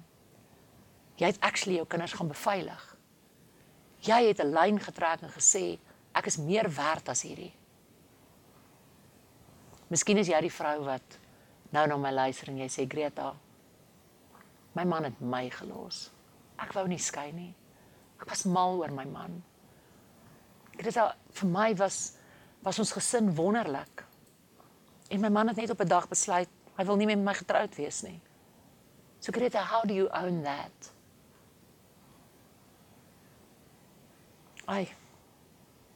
Jy 1.18 1.32
het 1.32 1.40
actually 1.42 1.76
jou 1.80 1.86
kinders 1.90 2.14
gaan 2.14 2.30
beveilig. 2.30 2.84
Jy 4.06 4.20
het 4.28 4.40
'n 4.40 4.54
lyn 4.54 4.78
getrek 4.80 5.22
en 5.22 5.30
gesê 5.30 5.78
ek 6.14 6.26
is 6.26 6.36
meer 6.36 6.70
werd 6.74 7.08
as 7.08 7.22
hierdie. 7.22 7.54
Miskien 9.88 10.18
is 10.18 10.28
jy 10.28 10.40
die 10.40 10.52
vrou 10.52 10.84
wat 10.84 11.18
nou 11.70 11.86
na 11.86 11.96
my 11.96 12.10
luister 12.10 12.48
en 12.48 12.58
jy 12.58 12.68
sê 12.68 12.86
Greta, 12.86 13.34
my 14.74 14.84
man 14.84 15.04
het 15.04 15.20
my 15.20 15.50
gelos. 15.50 16.10
Ek 16.58 16.72
wou 16.72 16.86
nie 16.86 16.98
skei 16.98 17.32
nie. 17.32 17.54
Ek 18.20 18.28
was 18.28 18.44
mal 18.44 18.78
oor 18.78 18.90
my 18.90 19.04
man. 19.04 19.42
Greta, 20.76 21.16
vir 21.30 21.48
my 21.48 21.74
was 21.74 22.14
was 22.62 22.78
ons 22.78 22.92
gesin 22.92 23.34
wonderlik. 23.34 24.04
En 25.10 25.20
my 25.20 25.28
man 25.28 25.48
het 25.48 25.56
net 25.56 25.70
op 25.70 25.80
'n 25.80 25.88
dag 25.88 26.08
besluit 26.08 26.48
hy 26.76 26.84
wil 26.84 26.96
nie 26.96 27.06
meer 27.06 27.16
met 27.16 27.24
my 27.24 27.34
getroud 27.34 27.74
wees 27.74 28.02
nie. 28.02 28.20
So 29.20 29.32
Greta, 29.32 29.58
how 29.58 29.82
do 29.82 29.94
you 29.94 30.08
own 30.12 30.42
that? 30.42 30.92
Ai. 34.68 34.84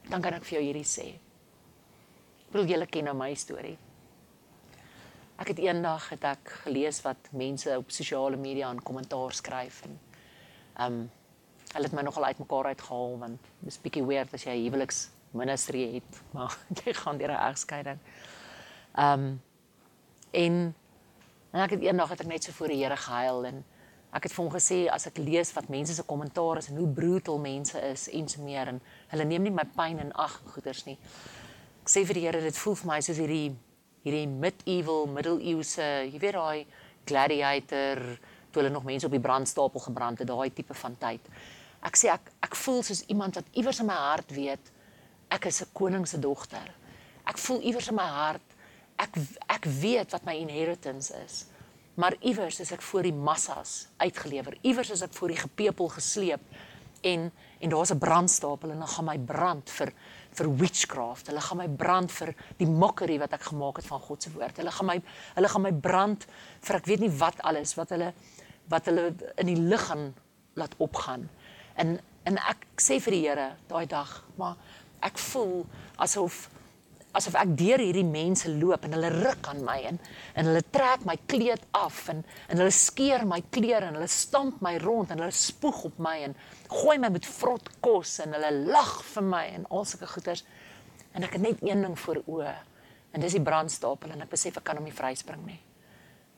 Dan 0.09 0.21
kan 0.21 0.35
ek 0.35 0.45
vir 0.47 0.57
jou 0.57 0.63
hierdie 0.65 0.87
sê. 0.87 1.07
Wil 2.53 2.67
julle 2.69 2.87
ken 2.89 3.07
nou 3.07 3.15
my 3.17 3.29
storie? 3.37 3.77
Ek 5.41 5.53
het 5.53 5.61
eendag 5.63 6.09
het 6.13 6.25
ek 6.29 6.53
gelees 6.65 7.01
wat 7.05 7.31
mense 7.33 7.71
op 7.77 7.93
sosiale 7.93 8.37
media 8.37 8.67
aan 8.69 8.81
kommentaar 8.81 9.33
skryf 9.33 9.83
en 9.87 9.99
ehm 10.73 10.99
um, 11.01 11.03
hulle 11.73 11.89
het 11.89 11.95
my 11.97 12.03
nogal 12.05 12.27
uitmekaar 12.29 12.67
uitgehaal 12.69 13.15
want 13.17 13.47
dis 13.65 13.79
bietjie 13.81 14.03
weird 14.05 14.33
as 14.37 14.43
jy 14.45 14.53
huweliks 14.59 15.07
ministerie 15.33 15.87
het, 15.95 16.19
maar 16.35 16.53
jy 16.83 16.93
gaan 16.93 17.17
deur 17.17 17.33
'n 17.33 17.45
egskeiding. 17.49 17.99
Ehm 18.93 19.23
um, 19.23 19.41
en 20.31 20.75
En 21.53 21.61
ek 21.61 21.75
het 21.75 21.83
eendag 21.85 22.09
het 22.09 22.23
ek 22.23 22.29
net 22.31 22.43
so 22.43 22.51
voor 22.57 22.71
die 22.73 22.79
Here 22.81 22.95
gehuil 22.97 23.45
en 23.45 23.59
ek 24.13 24.27
het 24.27 24.33
vir 24.35 24.43
hom 24.43 24.51
gesê 24.53 24.79
as 24.93 25.07
ek 25.09 25.17
lees 25.17 25.51
wat 25.55 25.71
mense 25.73 25.95
se 25.97 26.05
kommentaar 26.05 26.61
is 26.61 26.69
en 26.69 26.77
hoe 26.77 26.89
brutal 26.99 27.39
mense 27.41 27.79
is 27.89 28.07
en 28.13 28.27
so 28.29 28.43
meer 28.45 28.69
en 28.69 28.81
hulle 29.13 29.25
neem 29.25 29.47
nie 29.47 29.53
my 29.53 29.65
pyn 29.77 30.01
in 30.03 30.13
ag 30.21 30.35
goeders 30.53 30.85
nie. 30.85 30.97
Ek 31.81 31.89
sê 31.89 32.03
vir 32.05 32.19
die 32.19 32.25
Here 32.27 32.41
dit 32.43 32.59
voel 32.61 32.77
vir 32.81 32.91
my 32.91 32.99
soos 33.01 33.17
hierdie 33.19 33.55
hierdie 34.03 34.27
medieval 34.27 35.07
middeleeuse, 35.07 35.87
jy 36.11 36.19
weet 36.19 36.35
daai 36.35 36.65
gladiator 37.07 38.01
toe 38.51 38.61
hulle 38.61 38.73
nog 38.73 38.85
mense 38.85 39.07
op 39.07 39.15
die 39.15 39.23
brandstapel 39.23 39.81
gebrand 39.81 40.21
het, 40.21 40.27
daai 40.29 40.53
tipe 40.53 40.75
van 40.77 40.97
tyd. 40.99 41.25
Ek 41.83 41.97
sê 41.99 42.11
ek 42.13 42.29
ek 42.45 42.57
voel 42.59 42.83
soos 42.85 43.03
iemand 43.11 43.39
wat 43.39 43.49
iewers 43.59 43.81
in 43.81 43.89
my 43.89 43.97
hart 43.97 44.31
weet 44.35 44.71
ek 45.33 45.47
is 45.49 45.61
'n 45.63 45.73
koning 45.73 46.05
se 46.07 46.19
dogter. 46.19 46.69
Ek 47.25 47.37
voel 47.37 47.61
iewers 47.61 47.89
in 47.89 47.95
my 47.95 48.07
hart 48.07 48.47
ek 48.99 49.17
ek 49.49 49.65
weet 49.65 50.11
wat 50.11 50.25
my 50.25 50.35
inheritance 50.37 51.13
is. 51.25 51.45
Maar 51.93 52.15
iewers 52.19 52.59
is 52.59 52.71
ek 52.73 52.81
voor 52.81 53.05
die 53.05 53.13
massas 53.13 53.87
uitgelewer. 53.97 54.57
Iewers 54.61 54.89
is 54.89 55.03
ek 55.05 55.13
voor 55.13 55.33
die 55.33 55.41
gepepel 55.41 55.91
gesleep 55.93 56.41
en 57.03 57.31
en 57.63 57.69
daar's 57.69 57.91
'n 57.93 57.97
brandstapel 57.97 58.71
en 58.71 58.79
dan 58.79 58.87
gaan 58.87 59.05
my 59.05 59.19
brand 59.19 59.69
vir 59.69 59.93
vir 60.31 60.55
witchcraft. 60.57 61.27
Hulle 61.27 61.41
gaan 61.41 61.57
my 61.57 61.67
brand 61.67 62.11
vir 62.11 62.35
die 62.57 62.67
mockery 62.67 63.19
wat 63.19 63.33
ek 63.33 63.41
gemaak 63.41 63.75
het 63.75 63.85
van 63.85 63.99
God 63.99 64.23
se 64.23 64.31
woord. 64.31 64.57
Hulle 64.57 64.71
gaan 64.71 64.85
my 64.85 65.01
hulle 65.35 65.47
gaan 65.47 65.61
my 65.61 65.71
brand 65.71 66.25
vir 66.59 66.75
ek 66.75 66.85
weet 66.85 66.99
nie 66.99 67.11
wat 67.11 67.41
alles 67.41 67.75
wat 67.75 67.89
hulle 67.89 68.13
wat 68.67 68.85
hulle 68.85 69.13
in 69.35 69.45
die 69.45 69.61
lig 69.61 69.85
gaan 69.87 70.13
laat 70.53 70.75
opgaan. 70.77 71.29
En 71.75 71.99
en 72.23 72.37
ek 72.37 72.67
sê 72.77 72.99
vir 72.99 73.11
die 73.11 73.27
Here 73.27 73.55
daai 73.67 73.85
dag, 73.85 74.23
maar 74.35 74.55
ek 75.01 75.17
voel 75.17 75.65
asof 75.95 76.49
asof 77.13 77.37
ek 77.37 77.53
deur 77.59 77.81
hierdie 77.83 78.05
mense 78.07 78.49
loop 78.49 78.85
en 78.87 78.95
hulle 78.97 79.11
ruk 79.13 79.47
aan 79.51 79.63
my 79.65 79.77
en 79.91 80.01
en 80.33 80.49
hulle 80.49 80.63
trek 80.73 81.05
my 81.05 81.15
kleed 81.29 81.63
af 81.77 82.07
en 82.13 82.23
en 82.23 82.61
hulle 82.63 82.73
skeer 82.73 83.25
my 83.29 83.41
klere 83.53 83.91
en 83.91 83.99
hulle 83.99 84.09
stamp 84.09 84.61
my 84.65 84.75
rond 84.81 85.13
en 85.13 85.21
hulle 85.21 85.37
spoeg 85.37 85.85
op 85.91 86.01
my 86.01 86.17
en 86.27 86.35
gooi 86.73 86.97
my 87.01 87.11
met 87.13 87.29
vrot 87.37 87.69
kos 87.85 88.17
en 88.25 88.33
hulle 88.37 88.51
lag 88.73 88.93
vir 89.13 89.27
my 89.29 89.45
en 89.59 89.67
al 89.69 89.85
sulke 89.89 90.09
goeters 90.15 90.45
en 91.13 91.25
ek 91.27 91.37
het 91.37 91.45
net 91.45 91.65
een 91.65 91.85
ding 91.85 91.97
voor 92.05 92.23
oë 92.25 92.53
en 93.13 93.21
dis 93.21 93.37
die 93.37 93.45
brandstapel 93.45 94.15
en 94.15 94.25
ek 94.25 94.33
besef 94.33 94.57
ek 94.57 94.65
kan 94.67 94.79
hom 94.79 94.87
nie 94.89 94.95
vryspring 94.95 95.43
nie. 95.45 95.59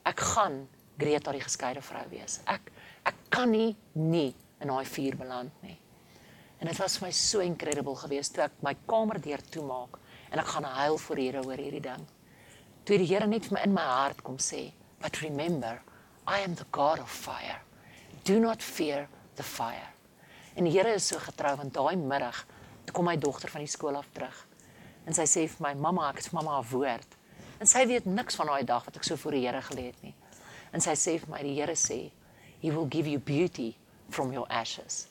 Ek 0.06 0.20
gaan 0.34 0.66
Greta 0.96 1.32
die 1.34 1.42
geskeide 1.44 1.82
vrou 1.84 2.04
wees. 2.08 2.38
Ek 2.48 2.70
ek 3.06 3.18
kan 3.32 3.50
nie 3.52 3.74
nie 3.94 4.32
in 4.60 4.72
daai 4.72 4.86
vuur 4.88 5.16
beland 5.20 5.64
nie. 5.64 5.76
En 6.60 6.68
dit 6.68 6.78
was 6.80 6.96
vir 6.96 7.06
my 7.06 7.12
so 7.16 7.44
incredible 7.44 7.96
geweest 8.00 8.34
toe 8.36 8.46
ek 8.46 8.60
my 8.64 8.74
kamer 8.88 9.20
deur 9.22 9.44
toemaak 9.52 9.98
en 10.30 10.38
ek 10.38 10.46
gaan 10.46 10.64
huil 10.64 10.98
voor 10.98 11.16
die 11.16 11.30
Here 11.30 11.44
oor 11.44 11.56
hierdie 11.56 11.80
ding. 11.80 12.06
Toe 12.84 12.98
die 12.98 13.06
Here 13.06 13.26
net 13.26 13.46
vir 13.46 13.58
my 13.58 13.62
in 13.64 13.74
my 13.74 13.82
hart 13.82 14.22
kom 14.22 14.36
sê, 14.38 14.72
"But 15.02 15.20
remember, 15.22 15.82
I 16.26 16.40
am 16.40 16.54
the 16.54 16.66
God 16.70 16.98
of 16.98 17.10
fire. 17.10 17.60
Do 18.24 18.38
not 18.38 18.62
fear 18.62 19.08
the 19.34 19.42
fire." 19.42 19.90
En 20.56 20.64
die 20.64 20.72
Here 20.72 20.94
is 20.94 21.06
so 21.06 21.18
getrou 21.18 21.56
want 21.56 21.74
daai 21.74 21.96
middag 21.96 22.46
kom 22.96 23.04
my 23.04 23.16
dogter 23.20 23.50
van 23.52 23.60
die 23.60 23.70
skool 23.70 23.96
af 23.96 24.08
terug. 24.12 24.46
En 25.06 25.14
sy 25.14 25.26
sê 25.28 25.48
vir 25.48 25.60
my, 25.60 25.74
"Mamma, 25.74 26.08
ek 26.10 26.16
het 26.16 26.28
vir 26.28 26.42
mamma 26.42 26.58
'n 26.58 26.66
woord." 26.70 27.16
En 27.58 27.66
sy 27.66 27.86
weet 27.86 28.04
niks 28.04 28.34
van 28.34 28.46
daai 28.46 28.64
dag 28.64 28.84
wat 28.84 28.96
ek 28.96 29.04
so 29.04 29.16
voor 29.16 29.32
die 29.32 29.46
Here 29.46 29.62
gelê 29.62 29.86
het 29.86 30.02
nie. 30.02 30.14
En 30.72 30.80
sy 30.80 30.90
sê 30.90 31.18
vir 31.20 31.28
my, 31.28 31.42
"Die 31.42 31.60
Here 31.60 31.74
sê, 31.74 32.10
He 32.60 32.70
will 32.70 32.86
give 32.88 33.08
you 33.08 33.18
beauty 33.18 33.76
from 34.08 34.32
your 34.32 34.46
ashes." 34.48 35.06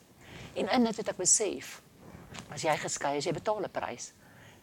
En 0.54 0.68
in 0.68 0.84
dit 0.84 0.96
het 0.96 1.08
ek 1.08 1.16
besef, 1.16 1.82
as 2.50 2.62
jy 2.62 2.76
geskei 2.76 3.16
is, 3.16 3.24
jy 3.24 3.32
betaal 3.32 3.60
'n 3.60 3.70
prys. 3.70 4.12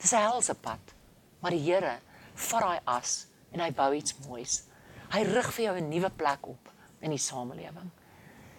Dis 0.04 0.12
'n 0.12 0.20
helse 0.20 0.54
pad. 0.54 0.94
Maar 1.40 1.52
die 1.52 1.64
Here 1.64 2.00
vat 2.36 2.62
daai 2.62 2.80
as 2.86 3.28
en 3.52 3.60
hy 3.60 3.72
bou 3.72 3.94
iets 3.96 4.16
moois. 4.28 4.64
Hy 5.14 5.22
rig 5.24 5.54
vir 5.54 5.66
jou 5.66 5.76
'n 5.78 5.90
nuwe 5.90 6.10
plek 6.10 6.48
op 6.48 6.72
in 7.00 7.10
die 7.10 7.18
samelewing. 7.18 7.90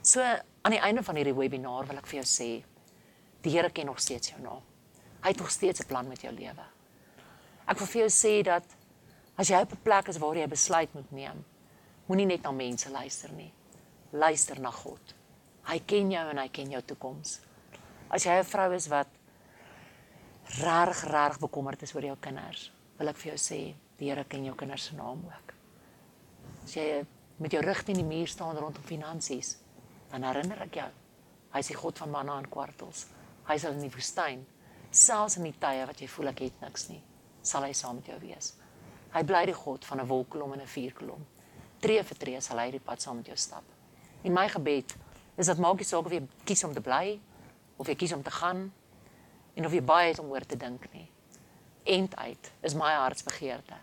So 0.02 0.20
aan 0.20 0.72
die 0.72 0.80
einde 0.80 1.02
van 1.02 1.16
hierdie 1.16 1.34
webinar 1.34 1.86
wil 1.86 1.98
ek 1.98 2.06
vir 2.06 2.22
jou 2.22 2.24
sê, 2.24 2.64
die 3.42 3.50
Here 3.50 3.70
ken 3.70 3.86
nog 3.86 4.00
steeds 4.00 4.30
jou 4.30 4.40
naam. 4.40 4.62
Hy 5.22 5.28
het 5.28 5.38
nog 5.38 5.50
steeds 5.50 5.80
'n 5.80 5.86
plan 5.86 6.08
met 6.08 6.20
jou 6.22 6.32
lewe. 6.32 6.64
Ek 7.68 7.78
wil 7.78 7.86
vir 7.86 8.00
jou 8.00 8.10
sê 8.10 8.42
dat 8.42 8.64
as 9.36 9.48
jy 9.48 9.60
op 9.60 9.72
'n 9.72 9.82
plek 9.82 10.08
is 10.08 10.18
waar 10.18 10.36
jy 10.36 10.44
'n 10.44 10.48
besluit 10.48 10.94
moet 10.94 11.12
neem, 11.12 11.44
moenie 12.06 12.26
net 12.26 12.42
na 12.42 12.52
mense 12.52 12.90
luister 12.90 13.32
nie. 13.32 13.52
Luister 14.12 14.60
na 14.60 14.70
God. 14.70 15.14
Hy 15.62 15.78
ken 15.78 16.10
jou 16.10 16.30
en 16.30 16.38
hy 16.38 16.48
ken 16.48 16.70
jou 16.70 16.82
toekoms. 16.82 17.40
As 18.08 18.24
jy 18.24 18.38
'n 18.38 18.44
vrou 18.44 18.72
is 18.74 18.86
wat 18.86 19.08
reg 20.60 21.02
reg 21.10 21.38
bekommerd 21.38 21.82
is 21.82 21.94
oor 21.94 22.04
jou 22.06 22.16
kinders, 22.20 22.68
wil 22.98 23.10
ek 23.10 23.18
vir 23.18 23.32
jou 23.32 23.38
sê, 23.40 23.60
die 23.98 24.10
Here 24.10 24.24
ken 24.28 24.44
jou 24.46 24.54
kinders 24.58 24.88
se 24.88 24.94
naam 24.94 25.22
ook. 25.26 25.54
As 26.64 26.74
jy 26.76 27.02
met 27.42 27.52
jou 27.52 27.62
rug 27.62 27.82
teen 27.82 27.98
die 27.98 28.06
muur 28.06 28.30
staan 28.30 28.58
rondom 28.58 28.82
finansies, 28.86 29.56
dan 30.12 30.22
herinner 30.22 30.62
ek 30.66 30.78
jou, 30.78 30.90
hy 31.54 31.62
is 31.62 31.70
die 31.72 31.78
God 31.78 31.98
van 31.98 32.12
manna 32.12 32.36
en 32.38 32.46
kwartels. 32.50 33.06
Hy 33.48 33.56
sal 33.58 33.74
in 33.74 33.82
die 33.82 33.92
woestyn, 33.92 34.44
selfs 34.94 35.38
in 35.40 35.48
die 35.48 35.56
tye 35.58 35.86
wat 35.90 36.00
jy 36.00 36.08
voel 36.10 36.30
ek 36.30 36.44
het 36.46 36.62
niks 36.62 36.88
nie, 36.90 37.02
sal 37.42 37.66
hy 37.66 37.72
saam 37.74 37.98
met 37.98 38.12
jou 38.12 38.20
wees. 38.22 38.54
Hy 39.14 39.22
bly 39.26 39.44
die 39.50 39.58
God 39.58 39.84
van 39.84 40.00
'n 40.00 40.08
wolkkolom 40.08 40.52
en 40.52 40.60
'n 40.60 40.66
vuurkolom. 40.66 41.26
Tree 41.80 42.02
vir 42.02 42.18
tree 42.18 42.40
sal 42.40 42.58
hy 42.58 42.70
die 42.70 42.80
pad 42.80 43.02
saam 43.02 43.16
met 43.16 43.26
jou 43.26 43.36
stap. 43.36 43.64
En 44.22 44.32
my 44.32 44.48
gebed 44.48 44.94
is 45.36 45.46
dat 45.46 45.58
maak 45.58 45.76
nie 45.76 45.84
saak 45.84 46.06
of 46.06 46.12
jy 46.12 46.22
kies 46.44 46.64
om 46.64 46.72
te 46.72 46.80
bly 46.80 47.20
of 47.76 47.86
jy 47.86 47.94
kies 47.94 48.12
om 48.12 48.22
te 48.22 48.30
gaan 48.30 48.72
en 49.54 49.66
of 49.66 49.72
jy 49.72 49.82
baie 49.82 50.08
het 50.08 50.18
om 50.18 50.30
oor 50.32 50.46
te 50.46 50.56
dink 50.56 50.86
nie. 50.92 51.06
End 51.84 52.16
uit 52.16 52.52
is 52.60 52.74
my 52.74 52.92
hartsbegeerte 52.94 53.76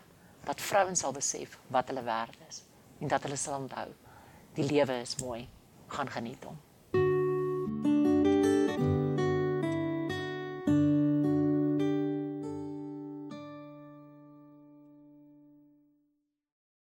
dat 0.44 0.60
vrouens 0.60 1.00
sal 1.00 1.12
besef 1.12 1.58
wat 1.70 1.88
hulle 1.88 2.02
werd 2.02 2.38
is 2.48 2.62
en 3.00 3.08
dat 3.08 3.22
hulle 3.22 3.36
sal 3.36 3.60
onthou 3.60 3.88
die 4.54 4.66
lewe 4.68 5.00
is 5.00 5.16
mooi, 5.16 5.48
gaan 5.86 6.10
geniet 6.10 6.44
hom. 6.44 6.58